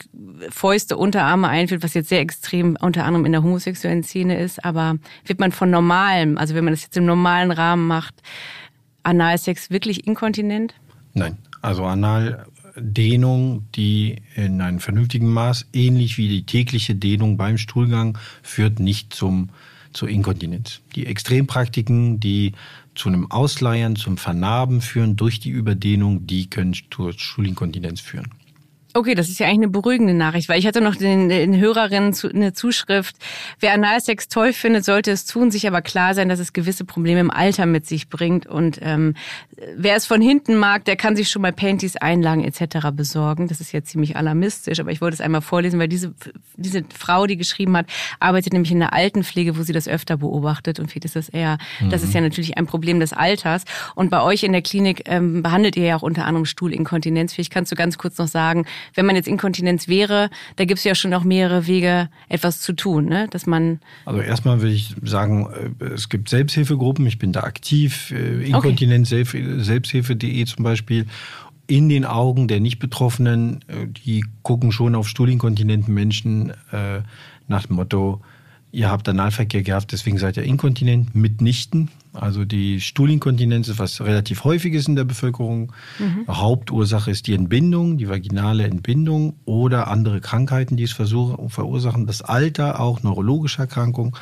Fäuste, 0.51 0.97
Unterarme 0.97 1.49
einführt, 1.49 1.83
was 1.83 1.95
jetzt 1.95 2.09
sehr 2.09 2.21
extrem 2.21 2.77
unter 2.81 3.05
anderem 3.05 3.27
in 3.27 3.33
der 3.33 3.43
homosexuellen 3.43 4.03
Szene 4.03 4.39
ist, 4.39 4.65
aber 4.65 4.99
wird 5.25 5.41
man 5.41 5.53
von 5.53 5.71
normalem, 5.71 6.39
also 6.39 6.55
wenn 6.55 6.65
man 6.65 6.73
das 6.73 6.83
jetzt 6.83 6.97
im 6.97 7.07
normalen 7.07 7.51
Rahmen 7.51 7.87
macht, 7.87 8.15
Analsex 9.03 9.71
wirklich 9.71 10.07
inkontinent? 10.07 10.75
Nein, 11.15 11.39
also 11.63 11.85
Analdehnung, 11.85 13.67
die 13.75 14.17
in 14.35 14.61
einem 14.61 14.81
vernünftigen 14.81 15.33
Maß, 15.33 15.67
ähnlich 15.73 16.19
wie 16.19 16.29
die 16.29 16.45
tägliche 16.45 16.95
Dehnung 16.95 17.37
beim 17.37 17.57
Stuhlgang, 17.57 18.19
führt 18.43 18.81
nicht 18.81 19.15
zum, 19.15 19.51
zur 19.93 20.09
Inkontinenz. 20.09 20.81
Die 20.95 21.07
Extrempraktiken, 21.07 22.21
die 22.21 22.53
zu 22.95 23.09
einem 23.09 23.31
Ausleiern, 23.31 23.97
zum 23.97 24.17
Vernarben 24.17 24.81
führen 24.81 25.17
durch 25.17 25.41
die 25.41 25.51
Überdehnung, 25.51 26.27
die 26.27 26.51
können 26.51 26.75
zur 26.91 27.13
Stuhlinkontinenz 27.13 28.01
führen. 28.01 28.31
Okay, 28.97 29.15
das 29.15 29.29
ist 29.29 29.39
ja 29.39 29.47
eigentlich 29.47 29.59
eine 29.59 29.69
beruhigende 29.69 30.15
Nachricht, 30.15 30.49
weil 30.49 30.59
ich 30.59 30.67
hatte 30.67 30.81
noch 30.81 30.97
den, 30.97 31.29
den 31.29 31.55
Hörerinnen 31.55 32.15
zu, 32.15 32.31
eine 32.31 32.55
Zuschrift. 32.55 33.15
Wer 33.61 33.75
Analsex 33.75 34.29
toll 34.29 34.55
findet, 34.55 34.87
sollte 34.87 35.11
es 35.11 35.27
tun, 35.27 35.51
sich 35.51 35.67
aber 35.67 35.83
klar 35.83 36.15
sein, 36.15 36.31
dass 36.31 36.39
es 36.39 36.55
gewisse 36.55 36.87
Probleme 36.87 37.21
im 37.21 37.31
Alter 37.31 37.67
mit 37.67 37.87
sich 37.87 38.09
bringt. 38.09 38.47
Und 38.47 38.79
ähm, 38.81 39.13
wer 39.77 39.97
es 39.97 40.07
von 40.07 40.23
hinten 40.23 40.57
mag, 40.57 40.87
der 40.87 40.97
kann 40.97 41.15
sich 41.15 41.29
schon 41.29 41.43
mal 41.43 41.53
Panties, 41.53 41.97
Einlagen 41.97 42.43
etc. 42.43 42.89
besorgen. 42.91 43.49
Das 43.49 43.61
ist 43.61 43.71
ja 43.73 43.85
ziemlich 43.85 44.17
alarmistisch, 44.17 44.81
aber 44.81 44.93
ich 44.93 45.03
wollte 45.03 45.17
es 45.17 45.21
einmal 45.21 45.43
vorlesen, 45.43 45.79
weil 45.79 45.89
diese, 45.89 46.15
diese 46.57 46.83
Frau, 46.97 47.27
die 47.27 47.37
geschrieben 47.37 47.77
hat, 47.77 47.89
arbeitet 48.19 48.55
nämlich 48.55 48.73
in 48.73 48.79
der 48.81 48.95
Altenpflege, 48.95 49.59
wo 49.59 49.63
sie 49.63 49.75
das 49.75 49.89
öfter 49.89 50.17
beobachtet. 50.17 50.81
Und 50.81 50.91
vielleicht 50.91 51.05
ist 51.05 51.17
das 51.17 51.29
eher, 51.29 51.59
mhm. 51.81 51.91
das 51.91 52.03
ist 52.03 52.15
ja 52.15 52.23
natürlich 52.23 52.57
ein 52.57 52.65
Problem 52.67 52.99
des 53.01 53.13
Alters. 53.13 53.65
Und 53.95 54.09
bei 54.09 54.23
euch 54.23 54.43
in 54.43 54.53
der 54.53 54.63
Klinik 54.63 55.03
ähm, 55.05 55.43
behandelt 55.43 55.77
ihr 55.77 55.85
ja 55.85 55.97
auch 55.97 56.03
unter 56.03 56.25
anderem 56.25 56.47
Stuhlinkontinenz. 56.47 57.35
Vielleicht 57.35 57.53
kannst 57.53 57.71
du 57.71 57.77
ganz 57.77 57.99
kurz 57.99 58.17
noch 58.17 58.29
sagen, 58.29 58.65
wenn 58.95 59.07
man 59.07 59.17
jetzt 59.17 59.29
Inkontinenz 59.29 59.89
wäre, 59.89 60.31
da 60.57 60.65
gibt 60.65 60.79
es 60.79 60.85
ja 60.85 60.95
schon 60.95 61.11
noch 61.11 61.25
mehrere 61.25 61.67
Wege, 61.67 62.09
etwas 62.29 62.61
zu 62.61 62.73
tun, 62.73 63.07
ne? 63.07 63.29
dass 63.31 63.47
man. 63.47 63.81
Also 64.05 64.21
erstmal 64.21 64.61
würde 64.61 64.75
ich 64.75 64.95
sagen, 65.03 65.49
äh, 65.81 65.85
es 65.87 66.09
gibt 66.09 66.29
Selbsthilfegruppen, 66.29 67.07
ich 67.07 67.19
bin 67.19 67.33
da 67.33 67.41
aktiv, 67.41 68.13
äh, 68.13 68.45
Inkontinenz, 68.45 69.13
okay. 69.13 69.45
Selbsthilfe.de 69.59 70.45
zum 70.45 70.65
Beispiel. 70.65 71.07
In 71.69 71.89
den 71.89 72.05
Augen 72.05 72.47
der 72.47 72.61
Nicht-Betroffenen, 72.61 73.63
äh, 73.67 73.87
die 73.89 74.25
gucken 74.43 74.71
schon 74.71 74.95
auf 74.95 75.09
stuhlinkontinenten 75.09 75.93
Menschen 75.93 76.53
nach 77.49 77.67
dem 77.67 77.77
Motto, 77.77 78.21
ihr 78.77 78.91
habt 78.91 79.09
Analverkehr 79.09 79.63
gehabt, 79.63 79.93
deswegen 79.93 80.19
seid 80.19 80.37
ihr 80.37 80.43
inkontinent, 80.43 81.15
mitnichten. 81.15 81.89
Also 82.13 82.45
die 82.45 82.83
Stuhlinkontinenz 82.83 83.69
ist 83.69 83.79
was 83.79 84.03
relativ 84.03 84.45
häufiges 84.45 84.87
in 84.87 84.97
der 84.97 85.05
Bevölkerung. 85.05 85.73
Mhm. 85.99 86.27
Hauptursache 86.29 87.11
ist 87.11 87.27
die 87.27 87.33
Entbindung, 87.33 87.97
die 87.97 88.09
vaginale 88.09 88.65
Entbindung 88.65 89.37
oder 89.47 89.89
andere 89.89 90.21
Krankheiten, 90.21 90.77
die 90.77 90.83
es 90.83 90.93
verursachen. 90.93 92.07
Das 92.07 92.21
Alter, 92.21 92.79
auch 92.81 93.03
neurologische 93.03 93.63
Erkrankungen 93.63 94.13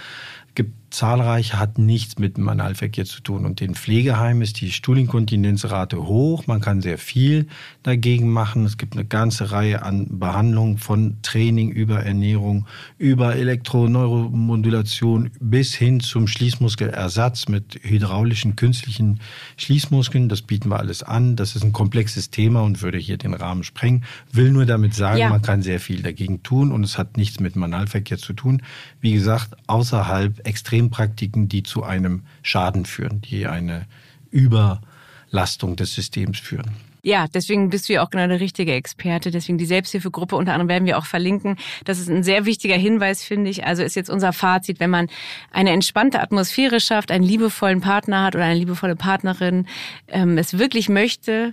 gibt 0.55 0.84
zahlreiche, 0.95 1.59
hat 1.59 1.79
nichts 1.79 2.19
mit 2.19 2.37
dem 2.37 2.49
Analverkehr 2.49 3.05
zu 3.05 3.21
tun. 3.21 3.45
Und 3.45 3.61
in 3.61 3.75
Pflegeheimen 3.75 4.43
ist 4.43 4.61
die 4.61 4.71
Stuhlinkontinenzrate 4.71 6.07
hoch. 6.07 6.47
Man 6.47 6.61
kann 6.61 6.81
sehr 6.81 6.99
viel 6.99 7.49
dagegen 7.83 8.31
machen. 8.31 8.65
Es 8.65 8.79
gibt 8.79 8.95
eine 8.95 9.05
ganze 9.05 9.51
Reihe 9.51 9.83
an 9.83 10.19
Behandlungen 10.19 10.79
von 10.79 11.19
Training 11.23 11.71
über 11.71 12.03
Ernährung, 12.03 12.67
über 12.97 13.37
Elektroneuromodulation 13.37 15.31
bis 15.41 15.75
hin 15.75 16.01
zum 16.01 16.27
Schließmuskelersatz 16.27 17.49
mit 17.49 17.81
hydraulischen, 17.83 18.57
künstlichen 18.57 19.21
Schließmuskeln. 19.57 20.29
Das 20.29 20.43
bieten 20.43 20.69
wir 20.71 20.79
alles 20.79 21.03
an. 21.03 21.37
Das 21.37 21.57
ist 21.57 21.65
ein 21.65 21.73
komplexes 21.73 22.31
Thema 22.31 22.63
und 22.63 22.83
würde 22.83 22.99
hier 22.99 23.19
den 23.19 23.35
Rahmen 23.35 23.65
sprengen. 23.65 24.05
Will 24.33 24.53
nur 24.53 24.65
damit 24.65 24.95
sagen, 24.95 25.19
ja. 25.19 25.29
man 25.29 25.43
kann 25.43 25.63
sehr 25.63 25.81
viel 25.81 26.03
dagegen 26.03 26.43
tun 26.43 26.73
und 26.73 26.85
es 26.85 26.99
hat 26.99 27.17
nichts 27.17 27.41
mit 27.41 27.57
Analverkehr 27.57 28.19
zu 28.19 28.33
tun. 28.33 28.63
Wie 29.01 29.13
gesagt, 29.13 29.57
außerhalb 29.67 30.47
extrem 30.47 30.84
Systempraktiken, 30.85 31.49
die 31.49 31.63
zu 31.63 31.83
einem 31.83 32.23
Schaden 32.43 32.85
führen, 32.85 33.21
die 33.21 33.47
eine 33.47 33.87
Überlastung 34.31 35.77
des 35.77 35.95
Systems 35.95 36.39
führen. 36.39 36.71
Ja, 37.03 37.27
deswegen 37.33 37.69
bist 37.69 37.89
du 37.89 37.93
ja 37.93 38.03
auch 38.03 38.09
genau 38.09 38.27
der 38.27 38.41
richtige 38.41 38.73
Experte. 38.73 39.31
Deswegen 39.31 39.59
die 39.59 39.67
Selbsthilfegruppe 39.67 40.37
unter 40.37 40.55
anderem 40.55 40.71
werden 40.71 40.87
wir 40.87 40.97
auch 40.97 41.05
verlinken. 41.05 41.57
Das 41.85 41.99
ist 41.99 42.09
ein 42.09 42.23
sehr 42.23 42.47
wichtiger 42.47 42.77
Hinweis, 42.77 43.23
finde 43.23 43.51
ich. 43.51 43.67
Also 43.67 43.83
ist 43.83 43.95
jetzt 43.95 44.09
unser 44.09 44.33
Fazit, 44.33 44.81
wenn 44.81 44.89
man 44.89 45.09
eine 45.51 45.71
entspannte 45.71 46.21
Atmosphäre 46.21 46.81
schafft, 46.81 47.11
einen 47.11 47.25
liebevollen 47.25 47.83
Partner 47.83 48.23
hat 48.23 48.35
oder 48.37 48.45
eine 48.45 48.59
liebevolle 48.59 48.97
Partnerin, 48.97 49.67
ähm, 50.09 50.39
es 50.39 50.59
wirklich 50.59 50.89
möchte, 50.89 51.53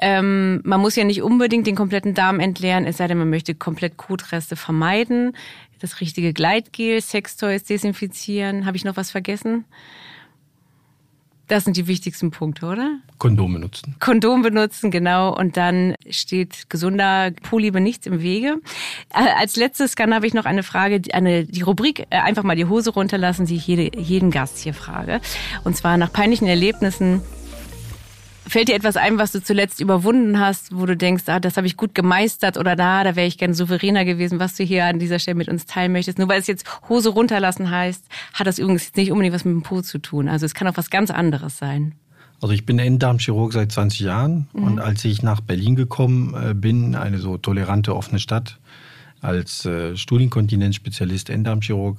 ähm, 0.00 0.60
man 0.64 0.80
muss 0.80 0.96
ja 0.96 1.04
nicht 1.04 1.22
unbedingt 1.22 1.66
den 1.66 1.76
kompletten 1.76 2.14
Darm 2.14 2.40
entleeren, 2.40 2.86
es 2.86 2.96
sei 2.96 3.06
denn, 3.06 3.18
man 3.18 3.30
möchte 3.30 3.54
komplett 3.54 3.96
Kotreste 3.96 4.56
vermeiden. 4.56 5.36
Das 5.80 6.00
richtige 6.00 6.32
Gleitgel, 6.32 7.00
Sextoys 7.00 7.64
desinfizieren. 7.64 8.66
Habe 8.66 8.76
ich 8.76 8.84
noch 8.84 8.96
was 8.96 9.10
vergessen? 9.10 9.64
Das 11.50 11.64
sind 11.64 11.76
die 11.76 11.88
wichtigsten 11.88 12.30
Punkte, 12.30 12.66
oder? 12.66 13.00
Kondom 13.18 13.54
benutzen. 13.54 13.96
Kondom 13.98 14.42
benutzen, 14.42 14.92
genau. 14.92 15.36
Und 15.36 15.56
dann 15.56 15.96
steht 16.08 16.70
gesunder 16.70 17.32
Po-Liebe 17.42 17.80
nichts 17.80 18.06
im 18.06 18.22
Wege. 18.22 18.58
Äh, 19.12 19.26
als 19.36 19.56
letztes 19.56 19.96
kann 19.96 20.14
habe 20.14 20.28
ich 20.28 20.32
noch 20.32 20.44
eine 20.44 20.62
Frage, 20.62 21.02
eine, 21.12 21.44
die 21.46 21.62
Rubrik 21.62 22.06
äh, 22.10 22.18
einfach 22.18 22.44
mal 22.44 22.54
die 22.54 22.66
Hose 22.66 22.90
runterlassen, 22.90 23.46
die 23.46 23.56
ich 23.56 23.66
jede, 23.66 23.98
jeden 23.98 24.30
Gast 24.30 24.58
hier 24.58 24.74
frage. 24.74 25.20
Und 25.64 25.76
zwar 25.76 25.96
nach 25.96 26.12
peinlichen 26.12 26.46
Erlebnissen 26.46 27.20
Fällt 28.50 28.66
dir 28.66 28.74
etwas 28.74 28.96
ein, 28.96 29.16
was 29.16 29.30
du 29.30 29.40
zuletzt 29.40 29.78
überwunden 29.78 30.40
hast, 30.40 30.76
wo 30.76 30.84
du 30.84 30.96
denkst, 30.96 31.22
ah, 31.28 31.38
das 31.38 31.56
habe 31.56 31.68
ich 31.68 31.76
gut 31.76 31.94
gemeistert 31.94 32.56
oder 32.56 32.74
da, 32.74 33.04
da 33.04 33.14
wäre 33.14 33.28
ich 33.28 33.38
gern 33.38 33.54
souveräner 33.54 34.04
gewesen, 34.04 34.40
was 34.40 34.56
du 34.56 34.64
hier 34.64 34.86
an 34.86 34.98
dieser 34.98 35.20
Stelle 35.20 35.36
mit 35.36 35.48
uns 35.48 35.66
teilen 35.66 35.92
möchtest? 35.92 36.18
Nur 36.18 36.26
weil 36.26 36.40
es 36.40 36.48
jetzt 36.48 36.66
Hose 36.88 37.10
runterlassen 37.10 37.70
heißt, 37.70 38.04
hat 38.34 38.48
das 38.48 38.58
übrigens 38.58 38.86
jetzt 38.86 38.96
nicht 38.96 39.12
unbedingt 39.12 39.36
was 39.36 39.44
mit 39.44 39.54
dem 39.54 39.62
Po 39.62 39.82
zu 39.82 39.98
tun. 39.98 40.28
Also 40.28 40.46
es 40.46 40.54
kann 40.54 40.66
auch 40.66 40.76
was 40.76 40.90
ganz 40.90 41.12
anderes 41.12 41.58
sein. 41.58 41.94
Also 42.40 42.52
ich 42.52 42.66
bin 42.66 42.80
Enddarmchirurg 42.80 43.52
seit 43.52 43.70
20 43.70 44.00
Jahren 44.00 44.48
mhm. 44.52 44.64
und 44.64 44.80
als 44.80 45.04
ich 45.04 45.22
nach 45.22 45.40
Berlin 45.40 45.76
gekommen 45.76 46.34
äh, 46.34 46.52
bin, 46.52 46.96
eine 46.96 47.18
so 47.18 47.38
tolerante, 47.38 47.94
offene 47.94 48.18
Stadt, 48.18 48.58
als 49.20 49.64
äh, 49.64 49.96
Studienkontinenzspezialist 49.96 51.30
Enddarmchirurg, 51.30 51.98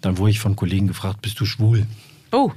dann 0.00 0.16
wurde 0.18 0.30
ich 0.30 0.38
von 0.38 0.54
Kollegen 0.54 0.86
gefragt, 0.86 1.22
bist 1.22 1.40
du 1.40 1.44
schwul? 1.44 1.88
Oh. 2.30 2.52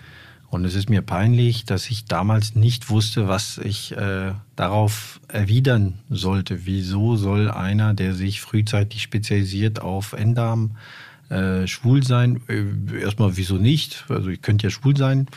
Und 0.52 0.66
es 0.66 0.76
ist 0.76 0.90
mir 0.90 1.02
peinlich, 1.02 1.64
dass 1.64 1.90
ich 1.90 2.04
damals 2.06 2.56
nicht 2.56 2.90
wusste, 2.90 3.30
was 3.30 3.58
ich 3.58 3.96
äh, 3.96 4.34
darauf 4.58 5.22
erwidern 5.30 6.00
sollte. 6.10 6.66
Wieso 6.66 7.16
soll 7.16 7.50
einer, 7.50 7.94
der 7.94 8.14
sich 8.14 8.42
frühzeitig 8.42 9.02
spezialisiert 9.02 9.82
auf 9.82 10.12
Enddarm, 10.12 10.76
äh, 11.30 11.68
schwul 11.68 12.04
sein? 12.04 12.42
Äh, 12.50 13.00
erstmal, 13.00 13.38
wieso 13.38 13.56
nicht? 13.56 14.04
Also 14.10 14.28
ich 14.28 14.42
könnte 14.42 14.68
ja 14.68 14.72
schwul 14.72 14.98
sein. 14.98 15.28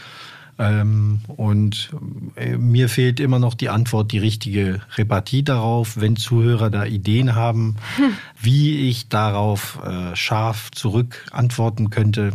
Ähm, 0.59 1.21
und 1.29 1.91
äh, 2.35 2.57
mir 2.57 2.89
fehlt 2.89 3.21
immer 3.21 3.39
noch 3.39 3.55
die 3.55 3.69
Antwort, 3.69 4.11
die 4.11 4.19
richtige 4.19 4.81
Repartie 4.97 5.45
darauf. 5.45 6.01
Wenn 6.01 6.17
Zuhörer 6.17 6.71
da 6.71 6.87
Ideen 6.87 7.37
haben, 7.37 7.77
hm. 7.97 8.15
wie 8.43 8.89
ich 8.89 9.09
darauf 9.09 9.79
äh, 9.85 10.17
scharf 10.17 10.73
zurück 10.73 11.25
antworten 11.31 11.91
könnte, 11.91 12.33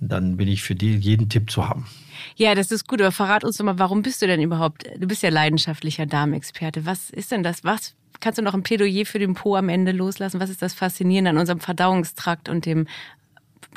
dann 0.00 0.38
bin 0.38 0.48
ich 0.48 0.62
für 0.62 0.74
die, 0.74 0.96
jeden 0.96 1.28
Tipp 1.28 1.50
zu 1.50 1.68
haben. 1.68 1.86
Ja, 2.36 2.54
das 2.54 2.70
ist 2.70 2.86
gut, 2.86 3.00
aber 3.00 3.12
verrat 3.12 3.44
uns 3.44 3.56
doch 3.56 3.64
mal, 3.64 3.78
warum 3.78 4.02
bist 4.02 4.20
du 4.20 4.26
denn 4.26 4.42
überhaupt, 4.42 4.84
du 4.98 5.06
bist 5.06 5.22
ja 5.22 5.30
leidenschaftlicher 5.30 6.04
Darmexperte. 6.04 6.84
Was 6.84 7.10
ist 7.10 7.32
denn 7.32 7.42
das? 7.42 7.64
Was 7.64 7.94
kannst 8.20 8.38
du 8.38 8.42
noch 8.42 8.54
ein 8.54 8.62
Plädoyer 8.62 9.06
für 9.06 9.18
den 9.18 9.34
Po 9.34 9.56
am 9.56 9.70
Ende 9.70 9.92
loslassen? 9.92 10.38
Was 10.38 10.50
ist 10.50 10.60
das 10.60 10.74
Faszinierende 10.74 11.30
an 11.30 11.38
unserem 11.38 11.60
Verdauungstrakt 11.60 12.50
und 12.50 12.66
dem, 12.66 12.86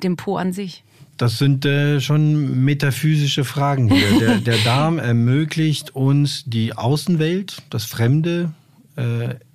dem 0.04 0.18
Po 0.18 0.36
an 0.36 0.52
sich? 0.52 0.84
Das 1.16 1.38
sind 1.38 1.66
äh, 1.66 2.00
schon 2.02 2.64
metaphysische 2.64 3.44
Fragen 3.44 3.90
hier. 3.90 4.20
Der, 4.20 4.38
der 4.38 4.58
Darm 4.64 5.00
ermöglicht 5.00 5.96
uns 5.96 6.44
die 6.46 6.74
Außenwelt, 6.76 7.62
das 7.70 7.86
Fremde, 7.86 8.52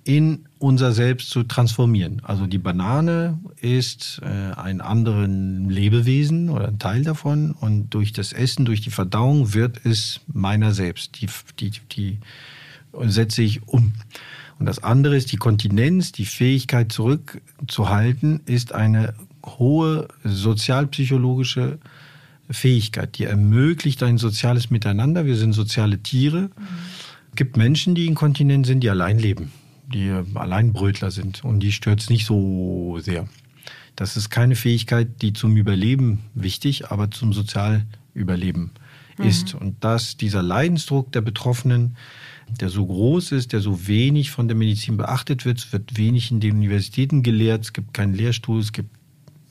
in 0.03 0.45
unser 0.59 0.91
Selbst 0.91 1.29
zu 1.29 1.43
transformieren. 1.43 2.21
Also 2.23 2.47
die 2.47 2.57
Banane 2.57 3.39
ist 3.61 4.21
äh, 4.23 4.53
ein 4.55 4.81
anderen 4.81 5.69
Lebewesen 5.69 6.49
oder 6.49 6.69
ein 6.69 6.79
Teil 6.79 7.03
davon 7.03 7.51
und 7.51 7.89
durch 7.91 8.13
das 8.13 8.33
Essen, 8.33 8.65
durch 8.65 8.81
die 8.81 8.89
Verdauung 8.89 9.53
wird 9.53 9.85
es 9.85 10.21
meiner 10.31 10.73
selbst. 10.73 11.21
Die, 11.21 11.27
die, 11.59 11.71
die 11.91 12.19
setze 13.03 13.43
ich 13.43 13.67
um. 13.67 13.93
Und 14.57 14.65
das 14.65 14.83
andere 14.83 15.15
ist 15.17 15.31
die 15.31 15.37
Kontinenz, 15.37 16.11
die 16.11 16.25
Fähigkeit 16.25 16.91
zurückzuhalten, 16.91 18.41
ist 18.45 18.73
eine 18.73 19.13
hohe 19.45 20.07
sozialpsychologische 20.23 21.77
Fähigkeit, 22.49 23.17
die 23.17 23.25
ermöglicht 23.25 24.01
ein 24.03 24.17
soziales 24.17 24.69
Miteinander. 24.69 25.25
Wir 25.25 25.35
sind 25.35 25.53
soziale 25.53 25.99
Tiere. 25.99 26.41
Mhm. 26.41 26.51
Es 27.35 27.37
gibt 27.37 27.57
Menschen, 27.57 27.95
die 27.95 28.05
inkontinent 28.05 28.65
sind, 28.65 28.79
die 28.81 28.89
allein 28.89 29.19
leben 29.19 29.51
die 29.87 30.11
Alleinbrötler 30.33 31.11
sind 31.11 31.43
und 31.43 31.59
die 31.59 31.71
stört 31.71 32.01
es 32.01 32.09
nicht 32.09 32.25
so 32.25 32.97
sehr. 32.99 33.27
Das 33.95 34.17
ist 34.17 34.29
keine 34.29 34.55
Fähigkeit, 34.55 35.21
die 35.21 35.33
zum 35.33 35.55
Überleben 35.55 36.21
wichtig, 36.33 36.91
aber 36.91 37.11
zum 37.11 37.33
Sozialüberleben 37.33 38.71
mhm. 39.17 39.25
ist. 39.25 39.55
Und 39.55 39.83
dass 39.83 40.17
dieser 40.17 40.43
Leidensdruck 40.43 41.11
der 41.11 41.21
Betroffenen, 41.21 41.95
der 42.59 42.69
so 42.69 42.85
groß 42.85 43.31
ist, 43.31 43.53
der 43.53 43.61
so 43.61 43.87
wenig 43.87 44.31
von 44.31 44.47
der 44.47 44.57
Medizin 44.57 44.97
beachtet 44.97 45.45
wird, 45.45 45.59
es 45.59 45.71
wird 45.71 45.97
wenig 45.97 46.31
in 46.31 46.39
den 46.39 46.55
Universitäten 46.55 47.23
gelehrt, 47.23 47.63
es 47.63 47.73
gibt 47.73 47.93
keinen 47.93 48.13
Lehrstuhl, 48.13 48.59
es 48.59 48.73
gibt 48.73 48.94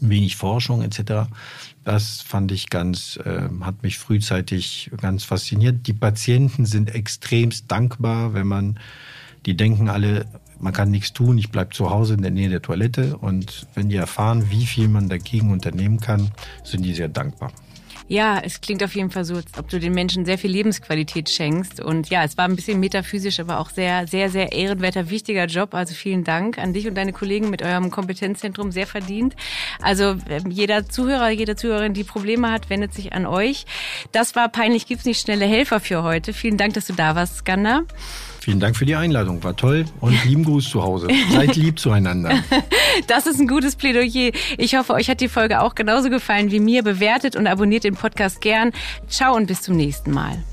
wenig 0.08 0.36
Forschung 0.36 0.82
etc. 0.82 1.28
Das 1.84 2.22
fand 2.22 2.52
ich 2.52 2.70
ganz, 2.70 3.18
äh, 3.24 3.48
hat 3.60 3.82
mich 3.82 3.98
frühzeitig 3.98 4.90
ganz 5.00 5.24
fasziniert. 5.24 5.86
Die 5.86 5.92
Patienten 5.92 6.66
sind 6.66 6.94
extremst 6.94 7.70
dankbar, 7.70 8.34
wenn 8.34 8.46
man 8.46 8.78
die 9.46 9.56
denken 9.56 9.88
alle, 9.88 10.26
man 10.58 10.72
kann 10.72 10.90
nichts 10.90 11.12
tun, 11.12 11.36
ich 11.36 11.50
bleibe 11.50 11.74
zu 11.74 11.90
Hause 11.90 12.14
in 12.14 12.22
der 12.22 12.30
Nähe 12.30 12.48
der 12.48 12.62
Toilette. 12.62 13.16
Und 13.18 13.66
wenn 13.74 13.88
die 13.88 13.96
erfahren, 13.96 14.50
wie 14.50 14.64
viel 14.64 14.88
man 14.88 15.08
dagegen 15.08 15.50
unternehmen 15.50 16.00
kann, 16.00 16.30
sind 16.62 16.84
die 16.84 16.94
sehr 16.94 17.08
dankbar. 17.08 17.52
Ja, 18.06 18.38
es 18.38 18.60
klingt 18.60 18.82
auf 18.84 18.94
jeden 18.94 19.10
Fall 19.10 19.24
so, 19.24 19.36
als 19.36 19.46
ob 19.58 19.68
du 19.68 19.80
den 19.80 19.94
Menschen 19.94 20.26
sehr 20.26 20.36
viel 20.36 20.50
Lebensqualität 20.50 21.30
schenkst. 21.30 21.80
Und 21.80 22.10
ja, 22.10 22.22
es 22.22 22.36
war 22.36 22.44
ein 22.44 22.54
bisschen 22.54 22.78
metaphysisch, 22.78 23.40
aber 23.40 23.58
auch 23.58 23.70
sehr, 23.70 24.06
sehr, 24.06 24.28
sehr 24.28 24.52
ehrenwerter, 24.52 25.08
wichtiger 25.08 25.46
Job. 25.46 25.72
Also 25.72 25.94
vielen 25.94 26.22
Dank 26.22 26.58
an 26.58 26.74
dich 26.74 26.86
und 26.86 26.96
deine 26.96 27.14
Kollegen 27.14 27.48
mit 27.48 27.62
eurem 27.62 27.90
Kompetenzzentrum. 27.90 28.72
Sehr 28.72 28.86
verdient. 28.86 29.34
Also 29.80 30.16
ähm, 30.28 30.50
jeder 30.50 30.86
Zuhörer, 30.86 31.30
jede 31.30 31.56
Zuhörerin, 31.56 31.94
die 31.94 32.04
Probleme 32.04 32.50
hat, 32.50 32.68
wendet 32.68 32.92
sich 32.92 33.14
an 33.14 33.24
euch. 33.24 33.64
Das 34.12 34.36
war 34.36 34.50
peinlich, 34.50 34.86
gibt's 34.86 35.06
nicht 35.06 35.20
schnelle 35.20 35.46
Helfer 35.46 35.80
für 35.80 36.02
heute. 36.02 36.34
Vielen 36.34 36.58
Dank, 36.58 36.74
dass 36.74 36.86
du 36.86 36.92
da 36.92 37.14
warst, 37.14 37.38
Skanda. 37.38 37.84
Vielen 38.44 38.61
Dank 38.61 38.76
für 38.76 38.85
die 38.85 38.94
Einladung, 38.94 39.42
war 39.42 39.57
toll 39.57 39.87
und 40.02 40.22
lieben 40.26 40.44
Gruß 40.44 40.68
zu 40.68 40.83
Hause. 40.83 41.09
Seid 41.33 41.57
lieb 41.57 41.78
zueinander. 41.78 42.42
Das 43.09 43.26
ist 43.26 43.40
ein 43.40 43.48
gutes 43.48 43.74
Plädoyer. 43.74 44.30
Ich 44.57 44.76
hoffe, 44.76 44.92
euch 44.92 45.11
hat 45.11 45.20
die 45.20 45.28
Folge 45.28 45.62
auch 45.62 45.74
genauso 45.74 46.11
gefallen 46.11 46.52
wie 46.52 46.61
mir. 46.61 46.85
Bewertet 46.85 47.35
und 47.35 47.48
abonniert 47.48 47.83
den 47.83 47.94
Podcast 47.94 48.40
gern. 48.40 48.70
Ciao 49.09 49.35
und 49.35 49.46
bis 49.46 49.62
zum 49.62 49.76
nächsten 49.76 50.12
Mal. 50.12 50.44